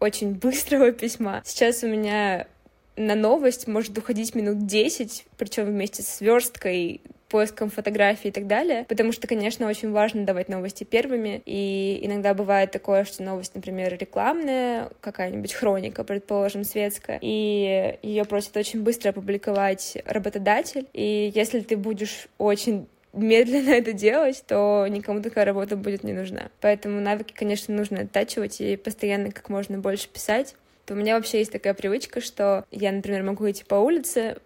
очень 0.00 0.34
быстрого 0.34 0.90
письма. 0.90 1.42
Сейчас 1.44 1.84
у 1.84 1.86
меня 1.86 2.48
на 2.96 3.14
новость 3.14 3.66
может 3.66 3.96
уходить 3.96 4.34
минут 4.34 4.66
10, 4.66 5.26
причем 5.36 5.66
вместе 5.66 6.02
с 6.02 6.20
версткой, 6.20 7.00
поиском 7.32 7.70
фотографий 7.70 8.28
и 8.28 8.30
так 8.30 8.46
далее, 8.46 8.84
потому 8.88 9.10
что, 9.10 9.26
конечно, 9.26 9.66
очень 9.66 9.90
важно 9.90 10.26
давать 10.26 10.50
новости 10.50 10.84
первыми, 10.84 11.40
и 11.46 11.98
иногда 12.02 12.34
бывает 12.34 12.70
такое, 12.72 13.04
что 13.04 13.22
новость, 13.22 13.54
например, 13.54 13.96
рекламная, 13.98 14.90
какая-нибудь 15.00 15.54
хроника, 15.54 16.04
предположим, 16.04 16.62
светская, 16.62 17.18
и 17.22 17.98
ее 18.02 18.24
просят 18.26 18.54
очень 18.58 18.82
быстро 18.82 19.10
опубликовать 19.10 19.96
работодатель, 20.04 20.86
и 20.92 21.32
если 21.34 21.60
ты 21.60 21.78
будешь 21.78 22.28
очень 22.36 22.86
медленно 23.14 23.70
это 23.76 23.94
делать, 23.94 24.44
то 24.46 24.86
никому 24.88 25.22
такая 25.22 25.46
работа 25.46 25.76
будет 25.76 26.04
не 26.04 26.12
нужна. 26.12 26.50
Поэтому 26.60 27.00
навыки, 27.00 27.32
конечно, 27.32 27.74
нужно 27.74 28.02
оттачивать 28.02 28.60
и 28.60 28.76
постоянно 28.76 29.30
как 29.30 29.48
можно 29.48 29.78
больше 29.78 30.08
писать 30.08 30.54
у 30.92 30.96
меня 30.96 31.16
вообще 31.16 31.38
есть 31.38 31.52
такая 31.52 31.74
привычка, 31.74 32.20
что 32.20 32.64
я, 32.70 32.92
например, 32.92 33.22
могу 33.22 33.50
идти 33.50 33.64
по 33.64 33.76
улице, 33.76 34.38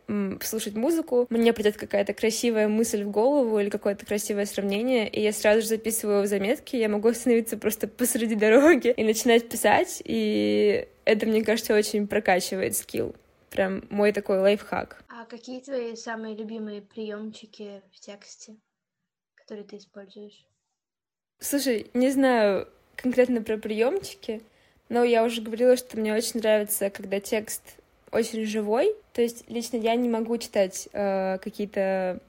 слушать 0.42 0.74
музыку, 0.74 1.26
мне 1.30 1.52
придет 1.52 1.76
какая-то 1.76 2.14
красивая 2.14 2.68
мысль 2.68 3.04
в 3.04 3.10
голову 3.10 3.58
или 3.58 3.70
какое-то 3.70 4.06
красивое 4.06 4.46
сравнение, 4.46 5.08
и 5.08 5.20
я 5.20 5.32
сразу 5.32 5.62
же 5.62 5.68
записываю 5.68 6.22
в 6.22 6.26
заметки, 6.26 6.76
я 6.76 6.88
могу 6.88 7.08
остановиться 7.08 7.56
просто 7.56 7.88
посреди 7.88 8.34
дороги 8.34 8.94
и 8.96 9.04
начинать 9.04 9.48
писать, 9.48 10.02
и 10.04 10.88
это, 11.04 11.26
мне 11.26 11.44
кажется, 11.44 11.74
очень 11.74 12.06
прокачивает 12.06 12.76
скилл. 12.76 13.14
Прям 13.50 13.84
мой 13.90 14.12
такой 14.12 14.38
лайфхак. 14.40 15.04
А 15.08 15.24
какие 15.24 15.60
твои 15.60 15.94
самые 15.96 16.36
любимые 16.36 16.82
приемчики 16.82 17.82
в 17.92 18.00
тексте, 18.00 18.56
которые 19.34 19.64
ты 19.64 19.76
используешь? 19.76 20.46
Слушай, 21.38 21.90
не 21.94 22.10
знаю 22.10 22.68
конкретно 22.96 23.42
про 23.42 23.56
приемчики, 23.56 24.42
но 24.88 25.04
я 25.04 25.24
уже 25.24 25.42
говорила, 25.42 25.76
что 25.76 25.98
мне 25.98 26.14
очень 26.14 26.40
нравится, 26.40 26.90
когда 26.90 27.20
текст 27.20 27.62
очень 28.12 28.44
живой. 28.44 28.94
То 29.12 29.22
есть 29.22 29.44
лично 29.48 29.76
я 29.76 29.94
не 29.94 30.08
могу 30.08 30.38
читать 30.38 30.88
э, 30.92 31.38
какие-то 31.42 32.20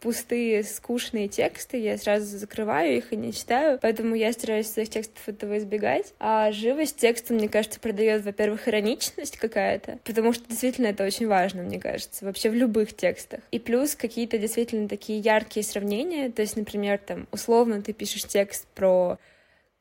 пустые, 0.00 0.62
скучные 0.62 1.26
тексты, 1.26 1.78
я 1.78 1.96
сразу 1.98 2.38
закрываю 2.38 2.96
их 2.96 3.12
и 3.12 3.16
не 3.16 3.32
читаю, 3.32 3.78
поэтому 3.80 4.14
я 4.14 4.32
стараюсь 4.32 4.68
своих 4.68 4.88
текстов 4.88 5.28
этого 5.28 5.58
избегать. 5.58 6.12
А 6.20 6.52
живость 6.52 6.96
текста, 6.98 7.34
мне 7.34 7.48
кажется, 7.48 7.80
продает, 7.80 8.22
во-первых, 8.22 8.68
ироничность 8.68 9.36
какая-то, 9.36 9.98
потому 10.04 10.32
что 10.32 10.48
действительно 10.48 10.86
это 10.86 11.04
очень 11.04 11.26
важно, 11.26 11.62
мне 11.62 11.80
кажется, 11.80 12.24
вообще 12.24 12.50
в 12.50 12.54
любых 12.54 12.94
текстах. 12.94 13.40
И 13.50 13.58
плюс 13.58 13.96
какие-то 13.96 14.38
действительно 14.38 14.88
такие 14.88 15.18
яркие 15.18 15.64
сравнения, 15.64 16.30
то 16.30 16.42
есть, 16.42 16.56
например, 16.56 16.98
там, 16.98 17.26
условно 17.32 17.82
ты 17.82 17.92
пишешь 17.92 18.24
текст 18.24 18.66
про, 18.74 19.18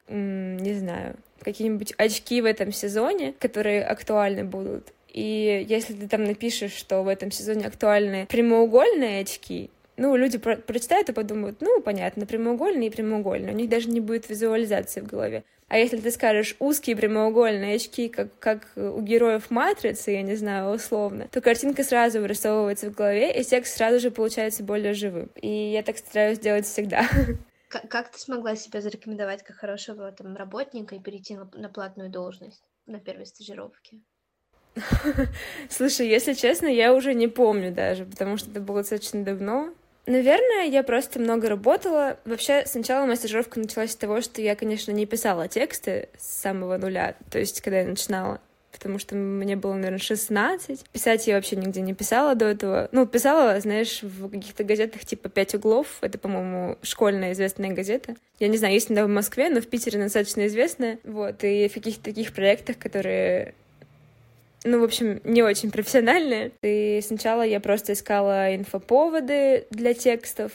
не 0.07 0.73
знаю, 0.73 1.15
какие-нибудь 1.41 1.93
очки 1.97 2.41
в 2.41 2.45
этом 2.45 2.71
сезоне, 2.71 3.33
которые 3.39 3.83
актуальны 3.83 4.43
будут. 4.43 4.93
И 5.11 5.65
если 5.69 5.93
ты 5.93 6.07
там 6.07 6.25
напишешь, 6.25 6.73
что 6.73 7.01
в 7.01 7.07
этом 7.07 7.31
сезоне 7.31 7.67
актуальны 7.67 8.25
прямоугольные 8.27 9.21
очки, 9.21 9.69
ну, 9.97 10.15
люди 10.17 10.37
про 10.37 10.57
прочитают 10.57 11.07
и 11.07 11.13
подумают, 11.13 11.61
ну, 11.61 11.81
понятно, 11.81 12.25
прямоугольные 12.25 12.89
и 12.89 12.91
прямоугольные, 12.91 13.53
у 13.53 13.55
них 13.55 13.69
даже 13.69 13.89
не 13.89 14.01
будет 14.01 14.29
визуализации 14.29 14.99
в 14.99 15.07
голове. 15.07 15.43
А 15.67 15.77
если 15.77 15.97
ты 15.97 16.11
скажешь 16.11 16.55
узкие 16.59 16.95
прямоугольные 16.95 17.75
очки, 17.75 18.07
как, 18.09 18.27
как 18.39 18.67
у 18.75 19.01
героев 19.01 19.49
Матрицы, 19.49 20.11
я 20.11 20.21
не 20.21 20.35
знаю, 20.35 20.75
условно, 20.75 21.27
то 21.31 21.41
картинка 21.41 21.83
сразу 21.83 22.19
вырисовывается 22.19 22.91
в 22.91 22.93
голове, 22.93 23.31
и 23.31 23.43
текст 23.43 23.77
сразу 23.77 23.99
же 23.99 24.11
получается 24.11 24.63
более 24.63 24.93
живым. 24.93 25.29
И 25.41 25.47
я 25.47 25.81
так 25.81 25.97
стараюсь 25.97 26.39
делать 26.39 26.65
всегда. 26.65 27.07
Как 27.89 28.11
ты 28.11 28.19
смогла 28.19 28.55
себя 28.55 28.81
зарекомендовать 28.81 29.43
как 29.43 29.57
хорошего 29.57 30.11
там, 30.11 30.35
работника 30.35 30.95
и 30.95 30.99
перейти 30.99 31.35
на, 31.35 31.49
на 31.53 31.69
платную 31.69 32.09
должность 32.09 32.63
на 32.85 32.99
первой 32.99 33.25
стажировке? 33.25 34.01
Слушай, 35.69 36.07
если 36.07 36.33
честно, 36.33 36.67
я 36.67 36.93
уже 36.93 37.13
не 37.13 37.27
помню 37.27 37.71
даже, 37.73 38.05
потому 38.05 38.37
что 38.37 38.51
это 38.51 38.59
было 38.59 38.79
достаточно 38.79 39.23
давно. 39.23 39.73
Наверное, 40.05 40.65
я 40.65 40.83
просто 40.83 41.19
много 41.19 41.49
работала. 41.49 42.19
Вообще, 42.25 42.65
сначала 42.67 43.05
моя 43.05 43.15
стажировка 43.15 43.59
началась 43.59 43.91
с 43.91 43.95
того, 43.95 44.21
что 44.21 44.41
я, 44.41 44.55
конечно, 44.55 44.91
не 44.91 45.05
писала 45.05 45.47
тексты 45.47 46.09
с 46.17 46.41
самого 46.41 46.77
нуля, 46.77 47.15
то 47.31 47.39
есть, 47.39 47.61
когда 47.61 47.79
я 47.79 47.87
начинала 47.87 48.39
потому 48.75 48.99
что 48.99 49.15
мне 49.15 49.55
было, 49.55 49.73
наверное, 49.73 49.99
16. 49.99 50.85
Писать 50.91 51.27
я 51.27 51.35
вообще 51.35 51.55
нигде 51.55 51.81
не 51.81 51.93
писала 51.93 52.35
до 52.35 52.45
этого. 52.45 52.89
Ну, 52.91 53.05
писала, 53.05 53.59
знаешь, 53.59 54.03
в 54.03 54.29
каких-то 54.29 54.63
газетах 54.63 55.05
типа 55.05 55.29
«Пять 55.29 55.55
углов». 55.55 55.87
Это, 56.01 56.17
по-моему, 56.17 56.77
школьная 56.81 57.31
известная 57.33 57.71
газета. 57.71 58.15
Я 58.39 58.49
не 58.49 58.57
знаю, 58.57 58.73
есть 58.73 58.91
она 58.91 59.05
в 59.05 59.09
Москве, 59.09 59.49
но 59.49 59.61
в 59.61 59.67
Питере 59.67 59.99
достаточно 59.99 60.45
известная. 60.47 60.99
Вот, 61.03 61.43
и 61.43 61.67
в 61.69 61.73
каких-то 61.73 62.03
таких 62.03 62.33
проектах, 62.33 62.77
которые 62.77 63.53
ну, 64.65 64.79
в 64.81 64.83
общем, 64.83 65.21
не 65.23 65.43
очень 65.43 65.71
профессиональные. 65.71 66.51
И 66.63 66.99
сначала 67.05 67.43
я 67.43 67.59
просто 67.59 67.93
искала 67.93 68.55
инфоповоды 68.55 69.67
для 69.69 69.93
текстов, 69.93 70.51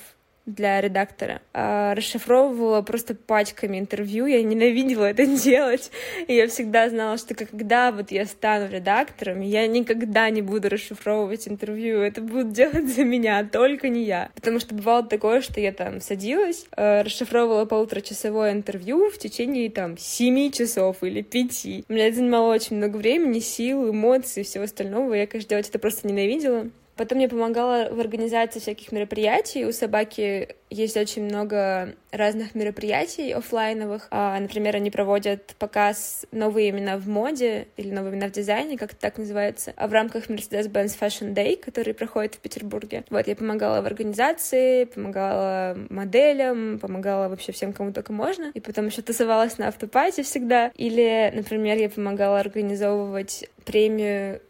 для 0.54 0.80
редактора. 0.80 1.40
А, 1.52 1.94
расшифровывала 1.94 2.82
просто 2.82 3.14
пачками 3.14 3.78
интервью, 3.78 4.26
я 4.26 4.42
ненавидела 4.42 5.04
это 5.06 5.26
делать. 5.44 5.90
И 6.26 6.34
я 6.34 6.48
всегда 6.48 6.88
знала, 6.88 7.18
что 7.18 7.34
когда 7.34 7.92
вот 7.92 8.10
я 8.10 8.26
стану 8.26 8.70
редактором, 8.70 9.40
я 9.40 9.66
никогда 9.66 10.30
не 10.30 10.42
буду 10.42 10.68
расшифровывать 10.68 11.48
интервью, 11.48 12.00
это 12.00 12.20
будут 12.20 12.52
делать 12.52 12.88
за 12.88 13.04
меня, 13.04 13.44
только 13.44 13.88
не 13.88 14.04
я. 14.04 14.30
Потому 14.34 14.60
что 14.60 14.74
бывало 14.74 15.04
такое, 15.04 15.40
что 15.40 15.60
я 15.60 15.72
там 15.72 16.00
садилась, 16.00 16.66
э, 16.76 17.02
расшифровывала 17.02 17.64
полуторачасовое 17.64 18.52
интервью 18.52 19.10
в 19.10 19.18
течение 19.18 19.70
там 19.70 19.96
семи 19.98 20.52
часов 20.52 21.02
или 21.02 21.22
пяти. 21.22 21.84
У 21.88 21.92
меня 21.92 22.06
это 22.06 22.16
занимало 22.16 22.54
очень 22.54 22.76
много 22.76 22.96
времени, 22.96 23.38
сил, 23.40 23.90
эмоций 23.90 24.42
и 24.42 24.44
всего 24.44 24.64
остального. 24.64 25.14
Я, 25.14 25.26
конечно, 25.26 25.50
делать 25.50 25.68
это 25.68 25.78
просто 25.78 26.08
ненавидела. 26.08 26.70
Потом 27.00 27.18
я 27.18 27.30
помогала 27.30 27.88
в 27.90 27.98
организации 27.98 28.60
всяких 28.60 28.92
мероприятий. 28.92 29.64
У 29.64 29.72
собаки 29.72 30.54
есть 30.68 30.98
очень 30.98 31.24
много 31.24 31.94
разных 32.10 32.54
мероприятий 32.54 33.32
офлайновых. 33.32 34.06
А, 34.10 34.38
например, 34.38 34.76
они 34.76 34.90
проводят 34.90 35.54
показ 35.58 36.26
новые 36.30 36.68
имена 36.68 36.98
в 36.98 37.08
моде 37.08 37.68
или 37.78 37.90
новые 37.90 38.12
имена 38.12 38.28
в 38.28 38.32
дизайне, 38.32 38.76
как 38.76 38.92
это 38.92 39.00
так 39.00 39.16
называется, 39.16 39.72
а 39.76 39.88
в 39.88 39.94
рамках 39.94 40.28
Mercedes-Benz 40.28 40.98
Fashion 41.00 41.32
Day, 41.32 41.56
который 41.56 41.94
проходит 41.94 42.34
в 42.34 42.40
Петербурге. 42.40 43.04
Вот, 43.08 43.26
я 43.26 43.34
помогала 43.34 43.80
в 43.80 43.86
организации, 43.86 44.84
помогала 44.84 45.78
моделям, 45.88 46.78
помогала 46.78 47.30
вообще 47.30 47.52
всем, 47.52 47.72
кому 47.72 47.94
только 47.94 48.12
можно. 48.12 48.50
И 48.52 48.60
потом 48.60 48.88
еще 48.88 49.00
тусовалась 49.00 49.56
на 49.56 49.68
автопате 49.68 50.22
всегда. 50.22 50.70
Или, 50.76 51.32
например, 51.34 51.78
я 51.78 51.88
помогала 51.88 52.40
организовывать 52.40 53.48
премию 53.64 54.42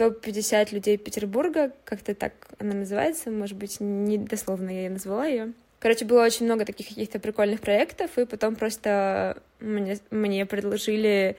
топ-50 0.00 0.74
людей 0.74 0.96
Петербурга, 0.96 1.72
как-то 1.84 2.14
так 2.14 2.32
она 2.58 2.72
называется, 2.72 3.30
может 3.30 3.58
быть, 3.58 3.80
не 3.80 4.16
дословно 4.16 4.70
я 4.70 4.88
назвала 4.88 5.26
ее. 5.26 5.52
Короче, 5.78 6.06
было 6.06 6.24
очень 6.24 6.46
много 6.46 6.64
таких 6.64 6.88
каких-то 6.88 7.18
прикольных 7.18 7.60
проектов, 7.60 8.16
и 8.16 8.24
потом 8.24 8.56
просто 8.56 9.42
мне, 9.60 9.98
мне 10.10 10.46
предложили 10.46 11.36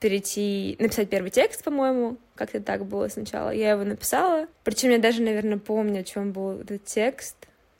перейти, 0.00 0.74
написать 0.80 1.10
первый 1.10 1.30
текст, 1.30 1.62
по-моему, 1.62 2.16
как-то 2.34 2.60
так 2.60 2.86
было 2.86 3.06
сначала. 3.06 3.50
Я 3.50 3.70
его 3.70 3.84
написала, 3.84 4.48
причем 4.64 4.90
я 4.90 4.98
даже, 4.98 5.22
наверное, 5.22 5.58
помню, 5.58 6.00
о 6.00 6.04
чем 6.04 6.32
был 6.32 6.60
этот 6.60 6.84
текст. 6.84 7.36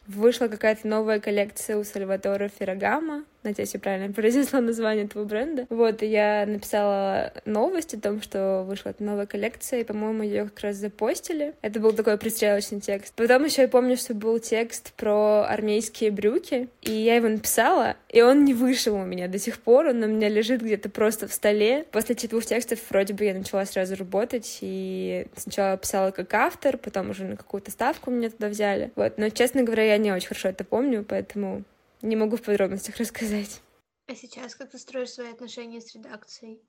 Вышла 0.06 0.46
какая-то 0.46 0.86
новая 0.86 1.18
коллекция 1.18 1.76
у 1.76 1.82
Сальватора 1.82 2.48
Феррагама, 2.48 3.24
надеюсь, 3.42 3.75
я 3.75 3.80
правильно 3.80 4.12
произнесла 4.12 4.61
название 4.61 5.04
этого 5.04 5.25
бренда. 5.25 5.66
Вот, 5.68 6.02
и 6.02 6.06
я 6.06 6.44
написала 6.46 7.32
новость 7.44 7.94
о 7.94 8.00
том, 8.00 8.22
что 8.22 8.64
вышла 8.66 8.94
новая 8.99 9.26
коллекция, 9.26 9.80
и, 9.80 9.84
по-моему, 9.84 10.22
ее 10.22 10.44
как 10.44 10.61
раз 10.61 10.76
запостили. 10.76 11.54
Это 11.62 11.80
был 11.80 11.92
такой 11.92 12.18
пристрелочный 12.18 12.80
текст. 12.80 13.14
Потом 13.14 13.44
еще 13.44 13.62
я 13.62 13.68
помню, 13.68 13.96
что 13.96 14.14
был 14.14 14.38
текст 14.38 14.92
про 14.94 15.44
армейские 15.49 16.11
брюки, 16.11 16.68
и 16.82 16.92
я 16.92 17.16
его 17.16 17.28
написала, 17.28 17.96
и 18.08 18.22
он 18.22 18.44
не 18.44 18.54
вышел 18.54 18.94
у 18.94 19.04
меня 19.04 19.28
до 19.28 19.38
сих 19.38 19.58
пор, 19.58 19.87
он 19.87 20.02
у 20.02 20.06
меня 20.06 20.28
лежит 20.28 20.62
где-то 20.62 20.90
просто 20.90 21.28
в 21.28 21.32
столе. 21.32 21.84
После 21.90 22.14
этих 22.14 22.30
двух 22.30 22.44
текстов 22.44 22.78
вроде 22.90 23.14
бы 23.14 23.25
я 23.25 23.34
начала 23.34 23.64
сразу 23.64 23.96
работать, 23.96 24.58
и 24.61 25.26
сначала 25.37 25.76
писала 25.76 26.11
как 26.11 26.32
автор, 26.34 26.76
потом 26.76 27.11
уже 27.11 27.25
на 27.25 27.37
какую-то 27.37 27.70
ставку 27.70 28.11
меня 28.11 28.30
туда 28.30 28.49
взяли. 28.49 28.92
Вот, 28.96 29.18
но, 29.18 29.28
честно 29.30 29.62
говоря, 29.62 29.84
я 29.84 29.99
не 29.99 30.12
очень 30.12 30.28
хорошо 30.28 30.49
это 30.49 30.64
помню, 30.64 31.04
поэтому 31.08 31.64
не 32.02 32.16
могу 32.16 32.37
в 32.37 32.42
подробностях 32.42 32.97
рассказать. 32.97 33.61
А 34.06 34.14
сейчас 34.14 34.54
как 34.54 34.71
ты 34.71 34.78
строишь 34.78 35.11
свои 35.11 35.30
отношения 35.30 35.80
с 35.80 35.94
редакцией? 35.94 36.61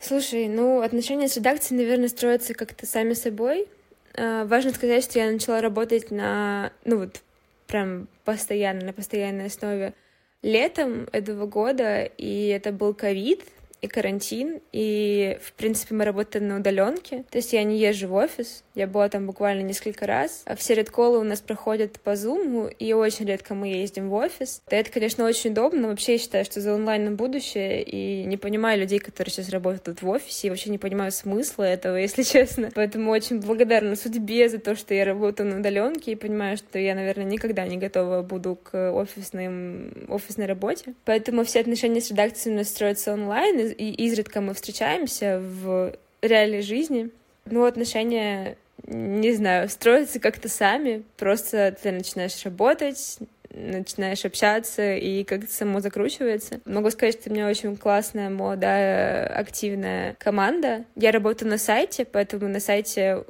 Слушай, 0.00 0.48
ну, 0.48 0.80
отношения 0.80 1.28
с 1.28 1.36
редакцией, 1.36 1.82
наверное, 1.82 2.08
строятся 2.08 2.54
как-то 2.54 2.86
сами 2.86 3.12
собой. 3.12 3.68
А, 4.14 4.46
важно 4.46 4.72
сказать, 4.72 5.04
что 5.04 5.18
я 5.18 5.30
начала 5.30 5.60
работать 5.60 6.10
на, 6.10 6.72
ну 6.84 6.98
вот, 6.98 7.22
прям 7.66 8.08
постоянно, 8.24 8.86
на 8.86 8.92
постоянной 8.92 9.46
основе 9.46 9.94
летом 10.42 11.06
этого 11.12 11.46
года, 11.46 12.04
и 12.04 12.46
это 12.46 12.72
был 12.72 12.94
ковид, 12.94 13.44
и 13.80 13.86
карантин, 13.88 14.60
и, 14.72 15.38
в 15.42 15.52
принципе, 15.52 15.94
мы 15.94 16.04
работаем 16.04 16.48
на 16.48 16.56
удаленке. 16.58 17.24
То 17.30 17.38
есть 17.38 17.52
я 17.52 17.62
не 17.64 17.78
езжу 17.78 18.08
в 18.08 18.14
офис, 18.14 18.62
я 18.74 18.86
была 18.86 19.08
там 19.08 19.26
буквально 19.26 19.62
несколько 19.62 20.06
раз. 20.06 20.42
А 20.46 20.56
все 20.56 20.74
редколы 20.74 21.18
у 21.18 21.22
нас 21.22 21.40
проходят 21.40 22.00
по 22.00 22.10
Zoom, 22.10 22.72
и 22.78 22.92
очень 22.92 23.26
редко 23.26 23.54
мы 23.54 23.68
ездим 23.68 24.08
в 24.08 24.14
офис. 24.14 24.62
Это, 24.68 24.90
конечно, 24.90 25.24
очень 25.24 25.50
удобно. 25.50 25.88
Вообще, 25.88 26.12
я 26.12 26.18
считаю, 26.18 26.44
что 26.44 26.60
за 26.60 26.74
онлайном 26.74 27.16
будущее, 27.16 27.82
и 27.82 28.24
не 28.24 28.36
понимаю 28.36 28.80
людей, 28.80 28.98
которые 28.98 29.32
сейчас 29.32 29.50
работают 29.50 30.02
в 30.02 30.08
офисе, 30.08 30.46
и 30.46 30.50
вообще 30.50 30.70
не 30.70 30.78
понимаю 30.78 31.12
смысла 31.12 31.64
этого, 31.64 31.96
если 31.96 32.22
честно. 32.22 32.70
Поэтому 32.74 33.10
очень 33.10 33.40
благодарна 33.40 33.96
судьбе 33.96 34.48
за 34.48 34.58
то, 34.58 34.74
что 34.74 34.94
я 34.94 35.04
работаю 35.04 35.50
на 35.50 35.60
удаленке, 35.60 36.12
и 36.12 36.16
понимаю, 36.16 36.56
что 36.56 36.78
я, 36.78 36.94
наверное, 36.94 37.24
никогда 37.24 37.66
не 37.66 37.76
готова 37.76 38.22
буду 38.22 38.56
к 38.56 38.92
офисным, 38.92 39.92
офисной 40.08 40.46
работе. 40.46 40.94
Поэтому 41.04 41.44
все 41.44 41.60
отношения 41.60 42.00
с 42.00 42.10
редакцией 42.10 42.54
у 42.54 42.58
нас 42.58 42.68
строятся 42.68 43.12
онлайн, 43.12 43.58
и 43.58 43.69
изредка 43.72 44.40
мы 44.40 44.54
встречаемся 44.54 45.40
в 45.40 45.94
реальной 46.22 46.62
жизни. 46.62 47.10
Ну, 47.46 47.64
отношения, 47.64 48.56
не 48.86 49.32
знаю, 49.32 49.68
строятся 49.68 50.20
как-то 50.20 50.48
сами. 50.48 51.02
Просто 51.16 51.76
ты 51.82 51.90
начинаешь 51.90 52.44
работать, 52.44 53.18
начинаешь 53.52 54.24
общаться 54.24 54.94
и 54.94 55.24
как-то 55.24 55.52
само 55.52 55.80
закручивается. 55.80 56.60
Могу 56.64 56.90
сказать, 56.90 57.20
что 57.20 57.30
у 57.30 57.32
меня 57.32 57.48
очень 57.48 57.76
классная, 57.76 58.30
молодая, 58.30 59.26
активная 59.26 60.14
команда. 60.18 60.84
Я 60.96 61.10
работаю 61.12 61.50
на 61.50 61.58
сайте, 61.58 62.04
поэтому 62.04 62.48
на 62.48 62.60
сайте 62.60 63.24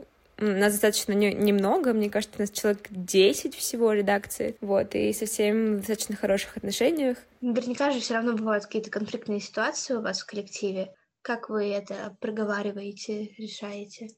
нас 0.44 0.72
достаточно 0.72 1.12
не, 1.12 1.32
немного, 1.32 1.92
мне 1.92 2.10
кажется, 2.10 2.36
у 2.38 2.40
нас 2.40 2.50
человек 2.50 2.86
10 2.90 3.54
всего 3.54 3.92
редакции, 3.92 4.56
вот, 4.60 4.94
и 4.94 5.12
со 5.12 5.26
всеми 5.26 5.76
в 5.76 5.78
достаточно 5.78 6.16
хороших 6.16 6.56
отношениях. 6.56 7.18
Наверняка 7.40 7.90
же 7.90 8.00
все 8.00 8.14
равно 8.14 8.34
бывают 8.34 8.64
какие-то 8.64 8.90
конфликтные 8.90 9.40
ситуации 9.40 9.94
у 9.94 10.02
вас 10.02 10.20
в 10.20 10.26
коллективе. 10.26 10.92
Как 11.22 11.50
вы 11.50 11.68
это 11.68 12.16
проговариваете, 12.20 13.34
решаете? 13.36 14.08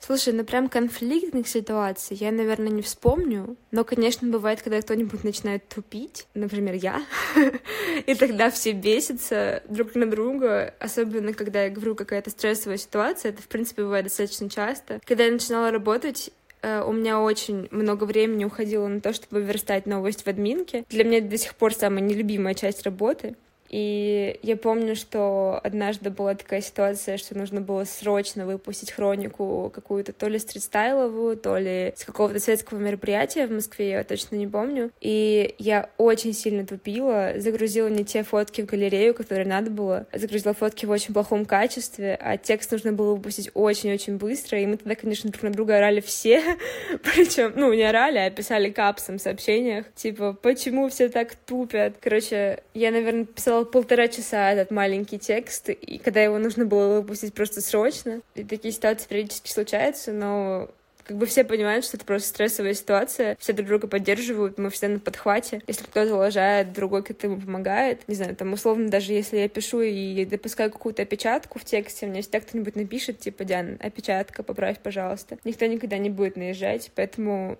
Слушай, 0.00 0.34
ну 0.34 0.44
прям 0.44 0.68
конфликтных 0.68 1.48
ситуаций 1.48 2.16
я, 2.16 2.30
наверное, 2.30 2.68
не 2.68 2.82
вспомню. 2.82 3.56
Но, 3.70 3.82
конечно, 3.82 4.28
бывает, 4.28 4.62
когда 4.62 4.80
кто-нибудь 4.80 5.24
начинает 5.24 5.68
тупить, 5.68 6.26
например, 6.34 6.74
я, 6.74 7.02
и 8.06 8.14
тогда 8.14 8.50
все 8.50 8.72
бесятся 8.72 9.62
друг 9.68 9.94
на 9.94 10.06
друга, 10.06 10.74
особенно 10.78 11.32
когда 11.32 11.64
я 11.64 11.70
говорю 11.70 11.94
какая-то 11.94 12.30
стрессовая 12.30 12.76
ситуация, 12.76 13.30
это, 13.32 13.42
в 13.42 13.48
принципе, 13.48 13.82
бывает 13.82 14.04
достаточно 14.04 14.48
часто. 14.48 15.00
Когда 15.04 15.24
я 15.24 15.32
начинала 15.32 15.70
работать, 15.70 16.30
э, 16.62 16.82
у 16.82 16.92
меня 16.92 17.20
очень 17.20 17.66
много 17.70 18.04
времени 18.04 18.44
уходило 18.44 18.86
на 18.86 19.00
то, 19.00 19.12
чтобы 19.12 19.42
верстать 19.42 19.86
новость 19.86 20.22
в 20.22 20.28
админке. 20.28 20.84
Для 20.88 21.04
меня 21.04 21.18
это 21.18 21.28
до 21.28 21.38
сих 21.38 21.54
пор 21.56 21.74
самая 21.74 22.00
нелюбимая 22.02 22.54
часть 22.54 22.84
работы. 22.84 23.34
И 23.68 24.38
я 24.42 24.56
помню, 24.56 24.96
что 24.96 25.60
однажды 25.62 26.10
была 26.10 26.34
такая 26.34 26.60
ситуация, 26.60 27.16
что 27.16 27.36
нужно 27.36 27.60
было 27.60 27.84
срочно 27.84 28.46
выпустить 28.46 28.92
хронику 28.92 29.70
какую-то 29.74 30.12
то 30.12 30.28
ли 30.28 30.38
стритстайловую, 30.38 31.36
то 31.36 31.56
ли 31.58 31.92
с 31.96 32.04
какого-то 32.04 32.40
светского 32.40 32.78
мероприятия 32.78 33.46
в 33.46 33.52
Москве, 33.52 33.90
я 33.90 34.04
точно 34.04 34.36
не 34.36 34.46
помню. 34.46 34.90
И 35.00 35.54
я 35.58 35.90
очень 35.98 36.32
сильно 36.32 36.66
тупила, 36.66 37.32
загрузила 37.36 37.88
не 37.88 38.04
те 38.04 38.22
фотки 38.22 38.62
в 38.62 38.66
галерею, 38.66 39.14
которые 39.14 39.46
надо 39.46 39.70
было, 39.70 40.06
загрузила 40.12 40.54
фотки 40.54 40.86
в 40.86 40.90
очень 40.90 41.14
плохом 41.14 41.44
качестве, 41.44 42.16
а 42.20 42.36
текст 42.36 42.72
нужно 42.72 42.92
было 42.92 43.14
выпустить 43.14 43.50
очень-очень 43.54 44.16
быстро, 44.16 44.60
и 44.60 44.66
мы 44.66 44.76
тогда, 44.76 44.94
конечно, 44.94 45.30
друг 45.30 45.42
на 45.42 45.50
друга 45.50 45.76
орали 45.76 46.00
все, 46.00 46.42
причем, 47.02 47.52
ну, 47.56 47.72
не 47.72 47.82
орали, 47.82 48.18
а 48.18 48.30
писали 48.30 48.70
капсом 48.70 49.18
в 49.18 49.22
сообщениях, 49.22 49.86
типа, 49.94 50.32
почему 50.32 50.88
все 50.88 51.08
так 51.08 51.34
тупят? 51.34 51.96
Короче, 52.00 52.62
я, 52.74 52.90
наверное, 52.90 53.24
писала 53.24 53.55
написала 53.56 53.64
полтора 53.64 54.08
часа 54.08 54.52
этот 54.52 54.70
маленький 54.70 55.18
текст, 55.18 55.70
и 55.70 55.98
когда 55.98 56.22
его 56.22 56.38
нужно 56.38 56.66
было 56.66 57.00
выпустить 57.00 57.34
просто 57.34 57.60
срочно. 57.60 58.20
И 58.34 58.44
такие 58.44 58.72
ситуации 58.72 59.08
периодически 59.08 59.50
случаются, 59.50 60.12
но 60.12 60.68
как 61.04 61.18
бы 61.18 61.26
все 61.26 61.44
понимают, 61.44 61.84
что 61.84 61.96
это 61.96 62.04
просто 62.04 62.28
стрессовая 62.28 62.74
ситуация, 62.74 63.36
все 63.38 63.52
друг 63.52 63.68
друга 63.68 63.86
поддерживают, 63.86 64.58
мы 64.58 64.70
все 64.70 64.88
на 64.88 64.98
подхвате. 64.98 65.62
Если 65.68 65.84
кто-то 65.84 66.16
лажает, 66.16 66.72
другой 66.72 67.04
как-то 67.04 67.28
ему 67.28 67.40
помогает. 67.40 68.00
Не 68.08 68.16
знаю, 68.16 68.34
там 68.34 68.52
условно 68.52 68.88
даже 68.88 69.12
если 69.12 69.38
я 69.38 69.48
пишу 69.48 69.82
и 69.82 70.24
допускаю 70.24 70.72
какую-то 70.72 71.02
опечатку 71.02 71.60
в 71.60 71.64
тексте, 71.64 72.06
мне 72.06 72.22
всегда 72.22 72.40
кто-нибудь 72.40 72.74
напишет, 72.74 73.20
типа, 73.20 73.44
Диан, 73.44 73.78
опечатка, 73.80 74.42
поправь, 74.42 74.80
пожалуйста. 74.80 75.38
Никто 75.44 75.66
никогда 75.66 75.96
не 75.98 76.10
будет 76.10 76.36
наезжать, 76.36 76.90
поэтому 76.96 77.56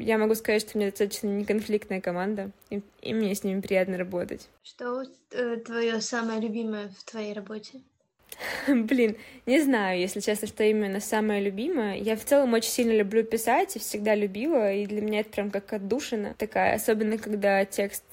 я 0.00 0.18
могу 0.18 0.34
сказать, 0.34 0.62
что 0.62 0.76
у 0.76 0.80
меня 0.80 0.90
достаточно 0.90 1.28
неконфликтная 1.28 2.00
команда, 2.00 2.50
и, 2.70 2.82
и 3.02 3.14
мне 3.14 3.34
с 3.34 3.44
ними 3.44 3.60
приятно 3.60 3.96
работать. 3.98 4.48
Что 4.62 5.04
э, 5.30 5.56
твое 5.56 6.00
самое 6.00 6.40
любимое 6.40 6.88
в 6.88 7.04
твоей 7.04 7.32
работе? 7.32 7.80
Блин, 8.68 9.16
не 9.46 9.60
знаю, 9.60 9.98
если 9.98 10.20
честно, 10.20 10.48
что 10.48 10.64
именно 10.64 11.00
самое 11.00 11.42
любимое. 11.42 11.96
Я 11.96 12.16
в 12.16 12.24
целом 12.24 12.52
очень 12.54 12.70
сильно 12.70 12.92
люблю 12.92 13.24
писать 13.24 13.76
и 13.76 13.78
всегда 13.78 14.14
любила, 14.14 14.72
и 14.72 14.86
для 14.86 15.00
меня 15.00 15.20
это 15.20 15.30
прям 15.30 15.50
как 15.50 15.72
отдушина 15.72 16.34
такая, 16.38 16.74
особенно 16.74 17.18
когда 17.18 17.64
текст 17.64 18.04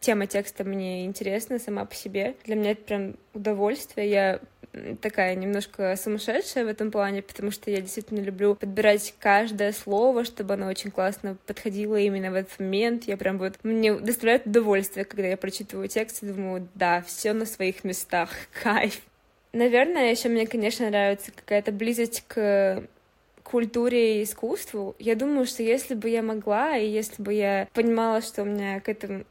тема 0.00 0.26
текста 0.26 0.64
мне 0.64 1.04
интересна 1.04 1.58
сама 1.58 1.84
по 1.84 1.94
себе. 1.94 2.34
Для 2.44 2.56
меня 2.56 2.72
это 2.72 2.82
прям 2.82 3.16
удовольствие. 3.34 4.10
Я 4.10 4.40
такая 5.00 5.34
немножко 5.34 5.96
сумасшедшая 5.96 6.64
в 6.64 6.68
этом 6.68 6.90
плане, 6.90 7.22
потому 7.22 7.50
что 7.50 7.70
я 7.70 7.80
действительно 7.80 8.20
люблю 8.20 8.54
подбирать 8.54 9.14
каждое 9.18 9.72
слово, 9.72 10.24
чтобы 10.24 10.54
оно 10.54 10.66
очень 10.66 10.90
классно 10.90 11.36
подходило 11.46 11.96
именно 11.96 12.30
в 12.30 12.34
этот 12.34 12.58
момент. 12.58 13.04
Я 13.04 13.16
прям 13.16 13.38
вот... 13.38 13.54
Мне 13.62 13.94
доставляет 13.94 14.46
удовольствие, 14.46 15.04
когда 15.04 15.28
я 15.28 15.36
прочитываю 15.36 15.88
текст 15.88 16.22
и 16.22 16.26
думаю, 16.26 16.68
да, 16.74 17.02
все 17.02 17.32
на 17.32 17.46
своих 17.46 17.84
местах, 17.84 18.30
кайф. 18.62 19.00
Наверное, 19.52 20.10
еще 20.10 20.28
мне, 20.28 20.46
конечно, 20.46 20.88
нравится 20.88 21.32
какая-то 21.32 21.72
близость 21.72 22.24
к 22.28 22.84
культуре 23.50 24.20
и 24.20 24.22
искусству. 24.22 24.94
Я 24.98 25.16
думаю, 25.16 25.44
что 25.44 25.62
если 25.62 25.94
бы 25.94 26.08
я 26.08 26.22
могла, 26.22 26.76
и 26.76 26.88
если 26.88 27.20
бы 27.20 27.34
я 27.34 27.68
понимала, 27.74 28.20
что 28.20 28.42
у 28.42 28.44
меня 28.44 28.80
к 28.80 28.88
этому 28.88 29.24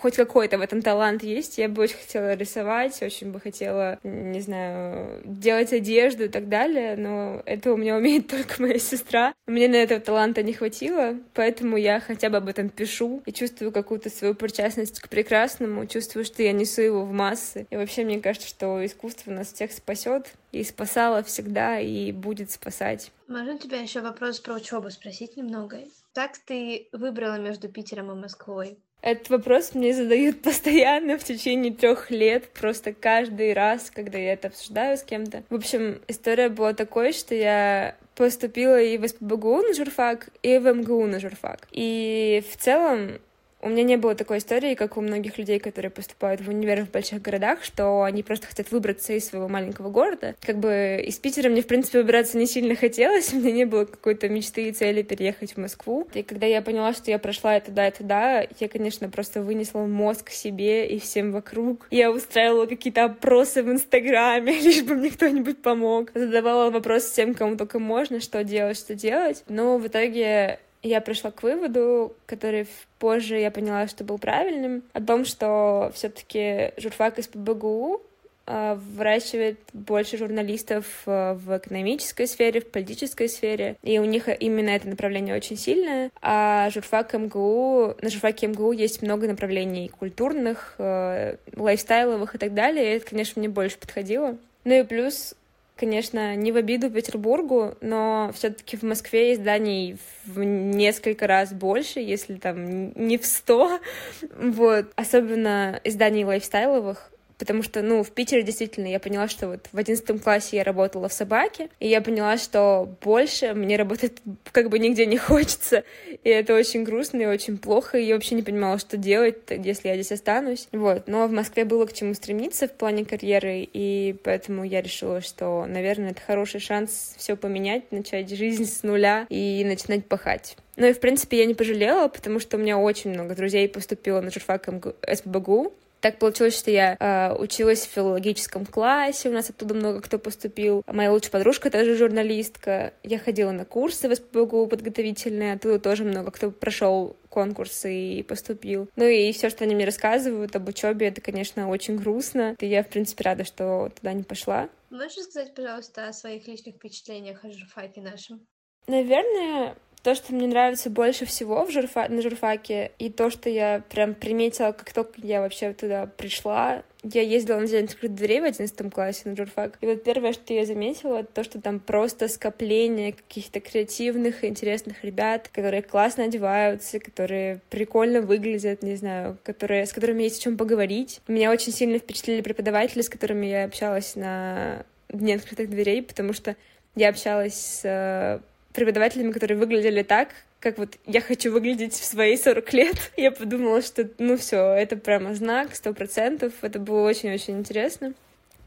хоть 0.00 0.16
какой-то 0.16 0.58
в 0.58 0.60
этом 0.60 0.82
талант 0.82 1.22
есть, 1.22 1.58
я 1.58 1.68
бы 1.68 1.82
очень 1.82 1.96
хотела 1.96 2.34
рисовать, 2.34 3.00
очень 3.02 3.30
бы 3.30 3.38
хотела, 3.38 3.98
не 4.02 4.40
знаю, 4.40 5.20
делать 5.24 5.72
одежду 5.72 6.24
и 6.24 6.28
так 6.28 6.48
далее, 6.48 6.96
но 6.96 7.42
это 7.46 7.72
у 7.72 7.76
меня 7.76 7.96
умеет 7.96 8.26
только 8.28 8.60
моя 8.60 8.78
сестра. 8.78 9.32
Мне 9.46 9.68
на 9.68 9.76
этого 9.76 10.00
таланта 10.00 10.42
не 10.42 10.52
хватило, 10.52 11.16
поэтому 11.34 11.76
я 11.76 12.00
хотя 12.00 12.28
бы 12.28 12.38
об 12.38 12.48
этом 12.48 12.70
пишу 12.70 13.22
и 13.24 13.32
чувствую 13.32 13.70
какую-то 13.70 14.10
свою 14.10 14.34
причастность 14.34 15.00
к 15.00 15.08
прекрасному, 15.08 15.86
чувствую, 15.86 16.24
что 16.24 16.42
я 16.42 16.52
несу 16.52 16.82
его 16.82 17.04
в 17.04 17.12
массы. 17.12 17.66
И 17.70 17.76
вообще 17.76 18.04
мне 18.04 18.20
кажется, 18.20 18.48
что 18.48 18.84
искусство 18.84 19.30
нас 19.30 19.52
всех 19.52 19.70
спасет 19.72 20.26
и 20.52 20.64
спасала 20.64 21.22
всегда 21.22 21.78
и 21.80 22.12
будет 22.12 22.50
спасать. 22.50 23.12
Можно 23.28 23.58
тебя 23.58 23.80
еще 23.80 24.00
вопрос 24.00 24.40
про 24.40 24.54
учебу 24.54 24.90
спросить 24.90 25.36
немного? 25.36 25.78
Как 26.14 26.38
ты 26.38 26.88
выбрала 26.92 27.38
между 27.38 27.68
Питером 27.68 28.10
и 28.10 28.14
Москвой? 28.14 28.78
Этот 29.02 29.30
вопрос 29.30 29.74
мне 29.74 29.94
задают 29.94 30.42
постоянно 30.42 31.18
в 31.18 31.24
течение 31.24 31.72
трех 31.72 32.10
лет, 32.10 32.48
просто 32.52 32.92
каждый 32.92 33.52
раз, 33.54 33.90
когда 33.90 34.18
я 34.18 34.34
это 34.34 34.48
обсуждаю 34.48 34.96
с 34.98 35.02
кем-то. 35.02 35.44
В 35.48 35.54
общем, 35.54 36.00
история 36.08 36.48
была 36.48 36.74
такой, 36.74 37.12
что 37.12 37.34
я 37.34 37.96
поступила 38.14 38.80
и 38.80 38.98
в 38.98 39.08
СПБГУ 39.08 39.62
на 39.62 39.74
журфак, 39.74 40.28
и 40.42 40.58
в 40.58 40.72
МГУ 40.72 41.06
на 41.06 41.20
журфак. 41.20 41.68
И 41.72 42.42
в 42.50 42.56
целом 42.58 43.18
у 43.62 43.68
меня 43.68 43.82
не 43.82 43.96
было 43.96 44.14
такой 44.14 44.38
истории, 44.38 44.74
как 44.74 44.96
у 44.96 45.00
многих 45.00 45.38
людей, 45.38 45.58
которые 45.58 45.90
поступают 45.90 46.40
в 46.40 46.48
универ 46.48 46.84
в 46.84 46.90
больших 46.90 47.22
городах, 47.22 47.62
что 47.62 48.02
они 48.02 48.22
просто 48.22 48.46
хотят 48.46 48.70
выбраться 48.70 49.12
из 49.12 49.28
своего 49.28 49.48
маленького 49.48 49.90
города. 49.90 50.34
Как 50.40 50.58
бы 50.58 51.02
из 51.04 51.16
Питера 51.16 51.48
мне, 51.48 51.62
в 51.62 51.66
принципе, 51.66 51.98
выбираться 51.98 52.38
не 52.38 52.46
сильно 52.46 52.74
хотелось, 52.74 53.32
у 53.32 53.36
меня 53.36 53.52
не 53.52 53.64
было 53.64 53.84
какой-то 53.84 54.28
мечты 54.28 54.68
и 54.68 54.72
цели 54.72 55.02
переехать 55.02 55.54
в 55.54 55.56
Москву. 55.58 56.08
И 56.14 56.22
когда 56.22 56.46
я 56.46 56.62
поняла, 56.62 56.92
что 56.92 57.10
я 57.10 57.18
прошла 57.18 57.56
это 57.56 57.66
туда, 57.66 57.88
и 57.88 57.90
туда, 57.90 58.46
я, 58.58 58.68
конечно, 58.68 59.08
просто 59.08 59.42
вынесла 59.42 59.80
мозг 59.80 60.30
себе 60.30 60.88
и 60.88 60.98
всем 60.98 61.32
вокруг. 61.32 61.86
Я 61.90 62.10
устраивала 62.10 62.66
какие-то 62.66 63.04
опросы 63.04 63.62
в 63.62 63.70
Инстаграме, 63.70 64.58
лишь 64.60 64.82
бы 64.82 64.94
мне 64.94 65.10
кто-нибудь 65.10 65.62
помог. 65.62 66.10
Задавала 66.14 66.70
вопросы 66.70 67.10
всем, 67.10 67.34
кому 67.34 67.56
только 67.56 67.78
можно, 67.78 68.20
что 68.20 68.42
делать, 68.44 68.78
что 68.78 68.94
делать. 68.94 69.44
Но 69.48 69.78
в 69.78 69.86
итоге 69.86 70.60
я 70.82 71.00
пришла 71.00 71.30
к 71.30 71.42
выводу, 71.42 72.14
который 72.26 72.66
позже 72.98 73.38
я 73.38 73.50
поняла, 73.50 73.86
что 73.86 74.04
был 74.04 74.18
правильным, 74.18 74.82
о 74.92 75.00
том, 75.00 75.24
что 75.24 75.90
все-таки 75.94 76.72
журфак 76.78 77.18
из 77.18 77.28
ПБГУ 77.28 78.02
а, 78.46 78.74
выращивает 78.74 79.60
больше 79.72 80.16
журналистов 80.16 80.84
а, 81.06 81.34
в 81.34 81.56
экономической 81.58 82.26
сфере, 82.26 82.60
в 82.60 82.70
политической 82.70 83.28
сфере, 83.28 83.76
и 83.82 83.98
у 83.98 84.04
них 84.04 84.28
именно 84.40 84.70
это 84.70 84.88
направление 84.88 85.36
очень 85.36 85.56
сильное, 85.56 86.10
а 86.20 86.68
журфак 86.70 87.14
МГУ, 87.14 87.94
на 88.00 88.10
журфаке 88.10 88.48
МГУ 88.48 88.72
есть 88.72 89.02
много 89.02 89.28
направлений 89.28 89.88
культурных, 89.88 90.74
а, 90.78 91.36
лайфстайловых 91.54 92.34
и 92.34 92.38
так 92.38 92.54
далее, 92.54 92.86
и 92.86 92.96
это, 92.96 93.10
конечно, 93.10 93.38
мне 93.38 93.48
больше 93.48 93.78
подходило. 93.78 94.36
Ну 94.64 94.74
и 94.74 94.82
плюс 94.82 95.34
конечно, 95.80 96.36
не 96.36 96.52
в 96.52 96.56
обиду 96.56 96.90
Петербургу, 96.90 97.74
но 97.80 98.30
все-таки 98.34 98.76
в 98.76 98.82
Москве 98.82 99.32
изданий 99.32 99.96
в 100.26 100.44
несколько 100.44 101.26
раз 101.26 101.54
больше, 101.54 102.00
если 102.00 102.34
там 102.34 102.92
не 102.92 103.16
в 103.16 103.24
сто. 103.24 103.80
Вот. 104.36 104.92
Особенно 104.96 105.80
изданий 105.84 106.24
лайфстайловых 106.24 107.10
потому 107.40 107.62
что, 107.62 107.80
ну, 107.80 108.02
в 108.04 108.10
Питере 108.10 108.42
действительно 108.42 108.86
я 108.86 109.00
поняла, 109.00 109.26
что 109.26 109.48
вот 109.48 109.66
в 109.72 109.78
одиннадцатом 109.78 110.18
классе 110.18 110.58
я 110.58 110.62
работала 110.62 111.08
в 111.08 111.12
собаке, 111.12 111.70
и 111.80 111.88
я 111.88 112.02
поняла, 112.02 112.36
что 112.36 112.94
больше 113.00 113.54
мне 113.54 113.76
работать 113.76 114.12
как 114.52 114.68
бы 114.68 114.78
нигде 114.78 115.06
не 115.06 115.16
хочется, 115.16 115.82
и 116.22 116.28
это 116.28 116.54
очень 116.54 116.84
грустно 116.84 117.22
и 117.22 117.26
очень 117.26 117.56
плохо, 117.56 117.98
и 117.98 118.04
я 118.04 118.14
вообще 118.14 118.34
не 118.34 118.42
понимала, 118.42 118.78
что 118.78 118.98
делать, 118.98 119.38
если 119.48 119.88
я 119.88 119.94
здесь 119.94 120.12
останусь, 120.12 120.68
вот, 120.70 121.08
но 121.08 121.26
в 121.26 121.32
Москве 121.32 121.64
было 121.64 121.86
к 121.86 121.94
чему 121.94 122.12
стремиться 122.12 122.68
в 122.68 122.72
плане 122.72 123.06
карьеры, 123.06 123.66
и 123.72 124.14
поэтому 124.22 124.62
я 124.62 124.82
решила, 124.82 125.22
что, 125.22 125.64
наверное, 125.66 126.10
это 126.10 126.20
хороший 126.20 126.60
шанс 126.60 127.14
все 127.16 127.36
поменять, 127.36 127.90
начать 127.90 128.28
жизнь 128.28 128.66
с 128.66 128.82
нуля 128.82 129.24
и 129.30 129.64
начинать 129.64 130.04
пахать. 130.04 130.56
Ну 130.76 130.86
и, 130.86 130.92
в 130.92 131.00
принципе, 131.00 131.38
я 131.38 131.46
не 131.46 131.54
пожалела, 131.54 132.08
потому 132.08 132.38
что 132.38 132.58
у 132.58 132.60
меня 132.60 132.78
очень 132.78 133.10
много 133.10 133.34
друзей 133.34 133.66
поступило 133.68 134.20
на 134.20 134.30
журфак 134.30 134.68
СПБГУ, 135.10 135.72
так 136.00 136.18
получилось, 136.18 136.58
что 136.58 136.70
я 136.70 136.96
э, 136.98 137.34
училась 137.34 137.86
в 137.86 137.90
филологическом 137.90 138.66
классе, 138.66 139.28
у 139.28 139.32
нас 139.32 139.50
оттуда 139.50 139.74
много 139.74 140.00
кто 140.00 140.18
поступил. 140.18 140.82
Моя 140.86 141.12
лучшая 141.12 141.32
подружка 141.32 141.70
тоже 141.70 141.96
журналистка. 141.96 142.94
Я 143.02 143.18
ходила 143.18 143.50
на 143.50 143.64
курсы 143.64 144.08
в 144.08 144.14
СПБГУ 144.14 144.66
подготовительные, 144.66 145.54
оттуда 145.54 145.78
тоже 145.78 146.04
много 146.04 146.30
кто 146.30 146.50
прошел 146.50 147.16
конкурсы 147.28 147.94
и 147.94 148.22
поступил. 148.22 148.88
Ну 148.96 149.04
и 149.04 149.32
все, 149.32 149.50
что 149.50 149.64
они 149.64 149.74
мне 149.74 149.84
рассказывают 149.84 150.56
об 150.56 150.68
учебе, 150.68 151.08
это, 151.08 151.20
конечно, 151.20 151.68
очень 151.68 151.96
грустно. 151.96 152.56
И 152.58 152.66
я, 152.66 152.82
в 152.82 152.88
принципе, 152.88 153.24
рада, 153.24 153.44
что 153.44 153.90
туда 153.94 154.12
не 154.12 154.22
пошла. 154.22 154.68
Можешь 154.90 155.22
сказать, 155.24 155.54
пожалуйста, 155.54 156.08
о 156.08 156.12
своих 156.12 156.48
личных 156.48 156.76
впечатлениях 156.76 157.44
о 157.44 157.50
журфаке 157.50 158.00
нашем? 158.00 158.46
Наверное, 158.86 159.76
то, 160.02 160.14
что 160.14 160.34
мне 160.34 160.46
нравится 160.46 160.90
больше 160.90 161.26
всего 161.26 161.64
в 161.64 161.70
журфа... 161.70 162.08
на 162.08 162.22
журфаке, 162.22 162.92
и 162.98 163.10
то, 163.10 163.30
что 163.30 163.50
я 163.50 163.82
прям 163.88 164.14
приметила, 164.14 164.72
как 164.72 164.92
только 164.92 165.14
я 165.22 165.40
вообще 165.40 165.72
туда 165.72 166.06
пришла, 166.06 166.82
я 167.02 167.22
ездила 167.22 167.58
на 167.58 167.66
день 167.66 167.84
открытых 167.84 168.14
дверей 168.14 168.40
в 168.40 168.44
одиннадцатом 168.44 168.90
классе 168.90 169.22
на 169.28 169.36
журфак, 169.36 169.78
и 169.80 169.86
вот 169.86 170.02
первое, 170.04 170.32
что 170.32 170.52
я 170.52 170.66
заметила, 170.66 171.24
то, 171.24 171.44
что 171.44 171.60
там 171.60 171.80
просто 171.80 172.28
скопление 172.28 173.12
каких-то 173.12 173.60
креативных 173.60 174.44
и 174.44 174.48
интересных 174.48 175.02
ребят, 175.04 175.48
которые 175.48 175.82
классно 175.82 176.24
одеваются, 176.24 176.98
которые 176.98 177.60
прикольно 177.70 178.20
выглядят, 178.20 178.82
не 178.82 178.96
знаю, 178.96 179.38
которые, 179.42 179.86
с 179.86 179.92
которыми 179.92 180.24
есть 180.24 180.40
о 180.40 180.42
чем 180.42 180.56
поговорить. 180.56 181.20
Меня 181.26 181.50
очень 181.50 181.72
сильно 181.72 181.98
впечатлили 181.98 182.42
преподаватели, 182.42 183.02
с 183.02 183.08
которыми 183.08 183.46
я 183.46 183.64
общалась 183.64 184.14
на 184.16 184.84
Дне 185.08 185.36
открытых 185.36 185.70
дверей, 185.70 186.02
потому 186.02 186.32
что 186.32 186.54
я 186.94 187.08
общалась 187.08 187.54
с 187.54 188.42
преподавателями, 188.72 189.32
которые 189.32 189.58
выглядели 189.58 190.02
так, 190.02 190.28
как 190.60 190.78
вот 190.78 190.96
я 191.06 191.20
хочу 191.20 191.52
выглядеть 191.52 191.94
в 191.94 192.04
свои 192.04 192.36
40 192.36 192.72
лет. 192.74 192.96
Я 193.16 193.30
подумала, 193.30 193.82
что 193.82 194.08
ну 194.18 194.36
все, 194.36 194.72
это 194.74 194.96
прямо 194.96 195.34
знак, 195.34 195.74
сто 195.74 195.92
процентов. 195.94 196.52
Это 196.62 196.78
было 196.78 197.08
очень-очень 197.08 197.58
интересно. 197.58 198.14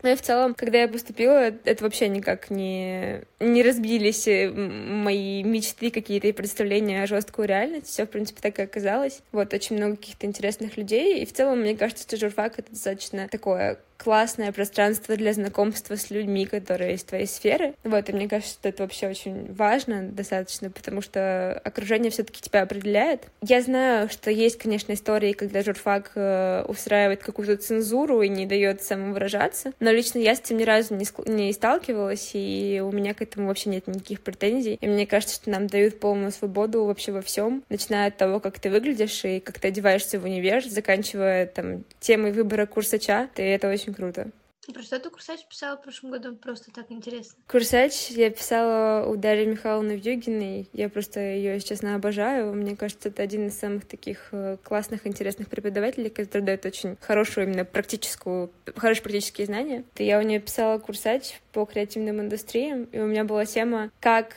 Ну 0.03 0.09
и 0.09 0.15
в 0.15 0.21
целом, 0.21 0.53
когда 0.53 0.81
я 0.81 0.89
поступила, 0.89 1.53
это 1.63 1.81
вообще 1.81 2.09
никак 2.09 2.49
не, 2.49 3.21
не 3.39 3.63
разбились 3.63 4.27
э, 4.27 4.51
мои 4.51 5.41
мечты 5.43 5.91
какие-то 5.91 6.27
и 6.27 6.33
представления 6.33 7.03
о 7.03 7.07
жесткую 7.07 7.47
реальность. 7.47 7.87
Все, 7.87 8.05
в 8.05 8.09
принципе, 8.09 8.41
так 8.41 8.59
и 8.59 8.63
оказалось. 8.63 9.21
Вот, 9.31 9.53
очень 9.53 9.77
много 9.77 9.95
каких-то 9.95 10.25
интересных 10.25 10.75
людей. 10.75 11.21
И 11.21 11.25
в 11.25 11.31
целом, 11.31 11.61
мне 11.61 11.77
кажется, 11.77 12.03
что 12.03 12.17
журфак— 12.17 12.55
это 12.59 12.71
достаточно 12.71 13.29
такое 13.29 13.79
классное 14.03 14.51
пространство 14.51 15.15
для 15.15 15.33
знакомства 15.33 15.95
с 15.95 16.09
людьми, 16.09 16.45
которые 16.45 16.95
из 16.95 17.03
твоей 17.03 17.25
сферы. 17.25 17.73
Вот, 17.83 18.09
и 18.09 18.13
мне 18.13 18.27
кажется, 18.27 18.53
что 18.53 18.69
это 18.69 18.83
вообще 18.83 19.07
очень 19.07 19.53
важно 19.53 20.03
достаточно, 20.03 20.69
потому 20.69 21.01
что 21.01 21.59
окружение 21.63 22.11
все 22.11 22.23
таки 22.23 22.41
тебя 22.41 22.63
определяет. 22.63 23.27
Я 23.41 23.61
знаю, 23.61 24.09
что 24.09 24.29
есть, 24.29 24.57
конечно, 24.57 24.93
истории, 24.93 25.31
когда 25.31 25.63
журфак 25.63 26.11
э, 26.15 26.65
устраивает 26.67 27.23
какую-то 27.23 27.57
цензуру 27.57 28.21
и 28.21 28.29
не 28.29 28.45
дает 28.45 28.83
самовыражаться, 28.83 29.71
но 29.79 29.91
лично 29.91 30.19
я 30.19 30.35
с 30.35 30.41
этим 30.41 30.57
ни 30.57 30.63
разу 30.63 30.95
не, 30.95 31.05
не 31.27 31.53
сталкивалась, 31.53 32.31
и 32.33 32.81
у 32.83 32.91
меня 32.91 33.13
к 33.13 33.21
этому 33.21 33.47
вообще 33.47 33.69
нет 33.69 33.87
никаких 33.87 34.21
претензий. 34.21 34.77
И 34.81 34.87
мне 34.87 35.07
кажется, 35.07 35.35
что 35.35 35.49
нам 35.49 35.67
дают 35.67 35.99
полную 35.99 36.31
свободу 36.31 36.83
вообще 36.85 37.11
во 37.11 37.21
всем, 37.21 37.63
начиная 37.69 38.09
от 38.09 38.17
того, 38.17 38.39
как 38.39 38.59
ты 38.59 38.69
выглядишь 38.69 39.23
и 39.23 39.39
как 39.39 39.59
ты 39.59 39.69
одеваешься 39.69 40.19
в 40.19 40.25
универ, 40.25 40.63
заканчивая 40.65 41.45
там 41.45 41.83
темой 41.99 42.33
выбора 42.33 42.65
курсача, 42.65 43.29
и 43.37 43.41
это 43.41 43.69
очень 43.69 43.92
очень 43.93 43.95
круто. 43.95 44.31
Про 44.73 44.81
что 44.81 44.97
ты 44.97 45.09
курсач 45.09 45.45
писала 45.45 45.75
в 45.75 45.81
прошлом 45.81 46.11
году? 46.11 46.37
Просто 46.37 46.71
так 46.71 46.85
интересно. 46.89 47.35
Курсач 47.49 48.11
я 48.11 48.29
писала 48.29 49.05
у 49.05 49.17
Дарьи 49.17 49.45
Михайловны 49.45 49.97
Вьюгиной. 49.97 50.69
Я 50.71 50.87
просто 50.87 51.19
ее, 51.19 51.59
честно, 51.59 51.95
обожаю. 51.95 52.53
Мне 52.53 52.77
кажется, 52.77 53.09
это 53.09 53.23
один 53.23 53.47
из 53.47 53.59
самых 53.59 53.85
таких 53.85 54.29
э, 54.31 54.55
классных, 54.63 55.05
интересных 55.05 55.49
преподавателей, 55.49 56.09
который 56.09 56.43
дает 56.43 56.65
очень 56.65 56.95
хорошую 57.01 57.47
именно 57.47 57.65
практическую, 57.65 58.51
хорошие 58.77 59.03
практические 59.03 59.47
знания. 59.47 59.83
И 59.97 60.05
я 60.05 60.17
у 60.17 60.21
нее 60.21 60.39
писала 60.39 60.79
курсач 60.79 61.41
по 61.51 61.65
креативным 61.65 62.21
индустриям, 62.21 62.85
и 62.85 62.99
у 62.99 63.05
меня 63.05 63.25
была 63.25 63.45
тема 63.45 63.91
«Как 63.99 64.33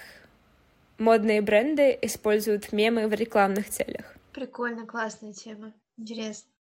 модные 0.99 1.41
бренды 1.41 1.97
используют 2.03 2.73
мемы 2.73 3.07
в 3.07 3.15
рекламных 3.15 3.71
целях». 3.71 4.17
Прикольно, 4.33 4.87
классная 4.87 5.33
тема. 5.33 5.73
Интересно. 5.97 6.51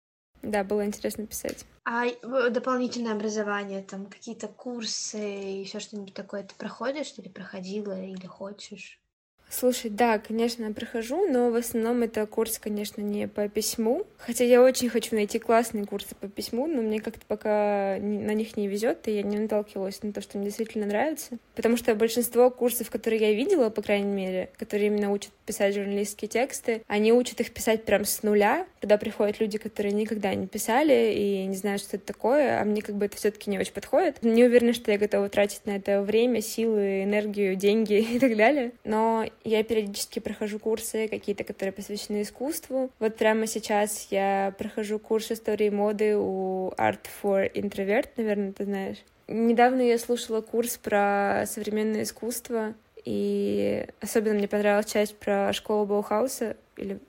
Да, 0.43 0.65
было 0.65 0.85
интересно 0.85 1.27
писать. 1.27 1.65
А 1.85 2.07
дополнительное 2.51 3.13
образование, 3.13 3.83
там 3.83 4.07
какие-то 4.07 4.49
курсы 4.49 5.61
и 5.61 5.65
все 5.65 5.81
что-нибудь 5.81 6.15
такое 6.15 6.43
ты 6.43 6.55
проходишь 6.57 7.15
или 7.17 7.29
проходила, 7.29 8.01
или 8.01 8.27
хочешь? 8.27 9.01
Слушай, 9.49 9.91
да, 9.91 10.19
конечно, 10.19 10.73
прохожу, 10.73 11.31
но 11.31 11.51
в 11.51 11.55
основном 11.55 12.03
это 12.03 12.27
курс, 12.27 12.59
конечно, 12.59 13.01
не 13.01 13.29
по 13.29 13.49
письму. 13.49 14.05
Хотя 14.19 14.45
я 14.45 14.61
очень 14.61 14.89
хочу 14.89 15.15
найти 15.15 15.39
классные 15.39 15.87
курсы 15.87 16.15
по 16.17 16.27
письму, 16.27 16.67
но 16.67 16.83
мне 16.83 17.01
как-то 17.01 17.25
пока 17.27 17.97
на 18.01 18.35
них 18.35 18.57
не 18.57 18.67
везет, 18.67 19.07
и 19.07 19.13
я 19.13 19.23
не 19.23 19.39
наталкивалась 19.39 20.03
на 20.03 20.13
то, 20.13 20.21
что 20.21 20.39
мне 20.39 20.49
действительно 20.49 20.87
нравится. 20.87 21.39
Потому 21.55 21.77
что 21.77 21.95
большинство 21.95 22.51
курсов, 22.51 22.91
которые 22.91 23.21
я 23.21 23.33
видела, 23.35 23.71
по 23.71 23.83
крайней 23.83 24.11
мере, 24.11 24.51
которые 24.59 24.89
именно 24.89 25.13
учат 25.13 25.31
писать 25.47 25.75
журналистские 25.75 26.29
тексты, 26.29 26.83
они 26.89 27.13
учат 27.13 27.41
их 27.41 27.53
писать 27.53 27.85
прям 27.85 28.05
с 28.05 28.25
нуля, 28.25 28.67
когда 28.87 28.99
приходят 28.99 29.41
люди, 29.41 29.59
которые 29.59 29.93
никогда 29.93 30.33
не 30.37 30.47
писали 30.47 31.13
и 31.13 31.45
не 31.47 31.57
знают, 31.57 31.83
что 31.83 31.97
это 31.97 32.07
такое, 32.07 32.61
а 32.61 32.65
мне 32.65 32.83
как 32.83 32.95
бы 32.95 33.07
это 33.07 33.17
все 33.17 33.33
таки 33.33 33.51
не 33.51 33.59
очень 33.59 33.73
подходит. 33.73 34.23
Не 34.23 34.45
уверена, 34.45 34.73
что 34.73 34.93
я 34.93 34.99
готова 34.99 35.29
тратить 35.29 35.67
на 35.67 35.73
это 35.73 36.03
время, 36.03 36.41
силы, 36.41 37.03
энергию, 37.03 37.57
деньги 37.57 37.95
и 38.15 38.21
так 38.21 38.37
далее. 38.37 38.71
Но 38.85 39.25
я 39.43 39.65
периодически 39.65 40.21
прохожу 40.21 40.61
курсы 40.61 41.09
какие-то, 41.09 41.43
которые 41.43 41.73
посвящены 41.73 42.23
искусству. 42.23 42.89
Вот 43.01 43.17
прямо 43.17 43.49
сейчас 43.49 44.07
я 44.13 44.55
прохожу 44.57 45.01
курс 45.01 45.33
истории 45.33 45.69
моды 45.69 46.17
у 46.17 46.69
Art 46.79 47.07
for 47.21 47.53
Introvert, 47.53 48.11
наверное, 48.17 48.53
ты 48.53 48.67
знаешь. 48.67 48.99
Недавно 49.27 49.81
я 49.81 49.99
слушала 49.99 50.43
курс 50.43 50.77
про 50.77 51.43
современное 51.47 52.05
искусство, 52.05 52.75
и 53.05 53.85
особенно 54.01 54.35
мне 54.35 54.47
понравилась 54.47 54.87
часть 54.87 55.17
про 55.17 55.53
школу 55.53 55.87
Баухауса, 55.87 56.57
или 56.77 57.01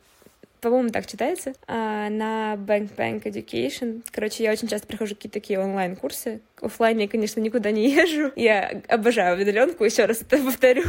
по-моему, 0.69 0.89
так 0.89 1.05
читается, 1.05 1.53
а, 1.67 2.09
на 2.09 2.55
Bang 2.55 2.95
Bang 2.95 3.23
Education. 3.23 4.03
Короче, 4.11 4.43
я 4.43 4.51
очень 4.51 4.67
часто 4.67 4.87
прохожу 4.87 5.15
какие-то 5.15 5.39
такие 5.39 5.59
онлайн-курсы. 5.59 6.41
Оффлайн 6.61 6.97
я, 6.99 7.07
конечно, 7.07 7.39
никуда 7.39 7.71
не 7.71 7.89
езжу. 7.93 8.31
Я 8.35 8.81
обожаю 8.87 9.41
удаленку, 9.41 9.83
еще 9.83 10.05
раз 10.05 10.21
это 10.21 10.37
повторю 10.37 10.83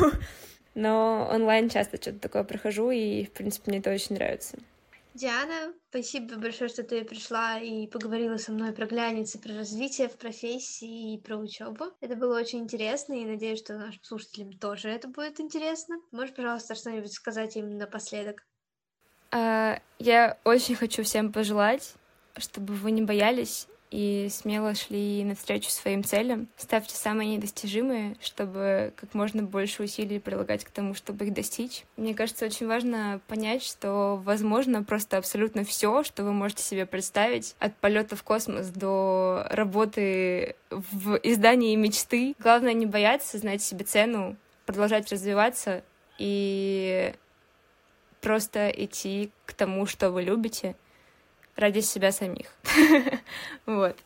но 0.79 1.29
онлайн 1.33 1.69
часто 1.69 1.97
что-то 1.97 2.21
такое 2.21 2.45
прохожу, 2.45 2.91
и, 2.91 3.25
в 3.25 3.33
принципе, 3.33 3.71
мне 3.71 3.81
это 3.81 3.93
очень 3.93 4.15
нравится. 4.15 4.57
Диана, 5.15 5.75
спасибо 5.89 6.37
большое, 6.37 6.71
что 6.71 6.85
ты 6.85 7.03
пришла 7.05 7.59
и 7.59 7.89
поговорила 7.89 8.37
со 8.37 8.53
мной 8.53 8.73
про 8.73 8.87
глянец 8.87 9.37
про 9.37 9.55
развитие 9.55 10.09
в 10.09 10.17
профессии 10.17 11.15
и 11.15 11.21
про 11.21 11.37
учебу. 11.37 11.87
Это 12.01 12.15
было 12.15 12.39
очень 12.39 12.61
интересно, 12.61 13.15
и 13.15 13.25
надеюсь, 13.25 13.59
что 13.59 13.77
нашим 13.77 14.05
слушателям 14.05 14.53
тоже 14.53 14.91
это 14.91 15.09
будет 15.09 15.41
интересно. 15.41 15.97
Можешь, 16.13 16.37
пожалуйста, 16.37 16.77
что-нибудь 16.77 17.13
сказать 17.13 17.57
им 17.57 17.77
напоследок? 17.77 18.47
А, 19.31 19.81
я 19.99 20.37
очень 20.45 20.75
хочу 20.75 21.03
всем 21.03 21.33
пожелать, 21.33 21.95
чтобы 22.37 22.75
вы 22.75 22.91
не 22.91 23.03
боялись 23.03 23.67
и 23.91 24.29
смело 24.31 24.75
шли 24.75 25.25
навстречу 25.25 25.71
своим 25.71 26.05
целям. 26.05 26.49
Ставьте 26.57 26.95
самые 26.95 27.37
недостижимые, 27.37 28.17
чтобы 28.21 28.93
как 28.97 29.15
можно 29.15 29.43
больше 29.43 29.83
усилий 29.83 30.19
прилагать 30.19 30.65
к 30.65 30.71
тому, 30.71 30.95
чтобы 30.95 31.27
их 31.27 31.33
достичь. 31.33 31.85
Мне 31.97 32.15
кажется, 32.15 32.47
очень 32.47 32.67
важно 32.67 33.21
понять, 33.29 33.63
что 33.63 34.21
возможно 34.23 34.83
просто 34.83 35.17
абсолютно 35.17 35.65
все, 35.65 36.03
что 36.03 36.23
вы 36.25 36.33
можете 36.33 36.63
себе 36.63 36.87
представить, 36.87 37.55
от 37.59 37.75
полета 37.77 38.17
в 38.17 38.23
космос 38.23 38.69
до 38.69 39.47
работы 39.51 40.57
в 40.71 41.19
издании 41.23 41.75
мечты. 41.77 42.35
Главное 42.39 42.75
не 42.75 42.87
бояться, 42.87 43.39
знать 43.39 43.63
себе 43.63 43.85
цену, 43.85 44.37
продолжать 44.67 45.11
развиваться 45.11 45.83
и 46.19 47.15
просто 48.29 48.69
идти 48.69 49.31
к 49.47 49.55
тому, 49.55 49.87
что 49.87 50.11
вы 50.11 50.23
любите— 50.23 50.77
ради 51.57 51.81
себя 51.81 52.13
самих. 52.13 52.53
вот. 53.67 53.97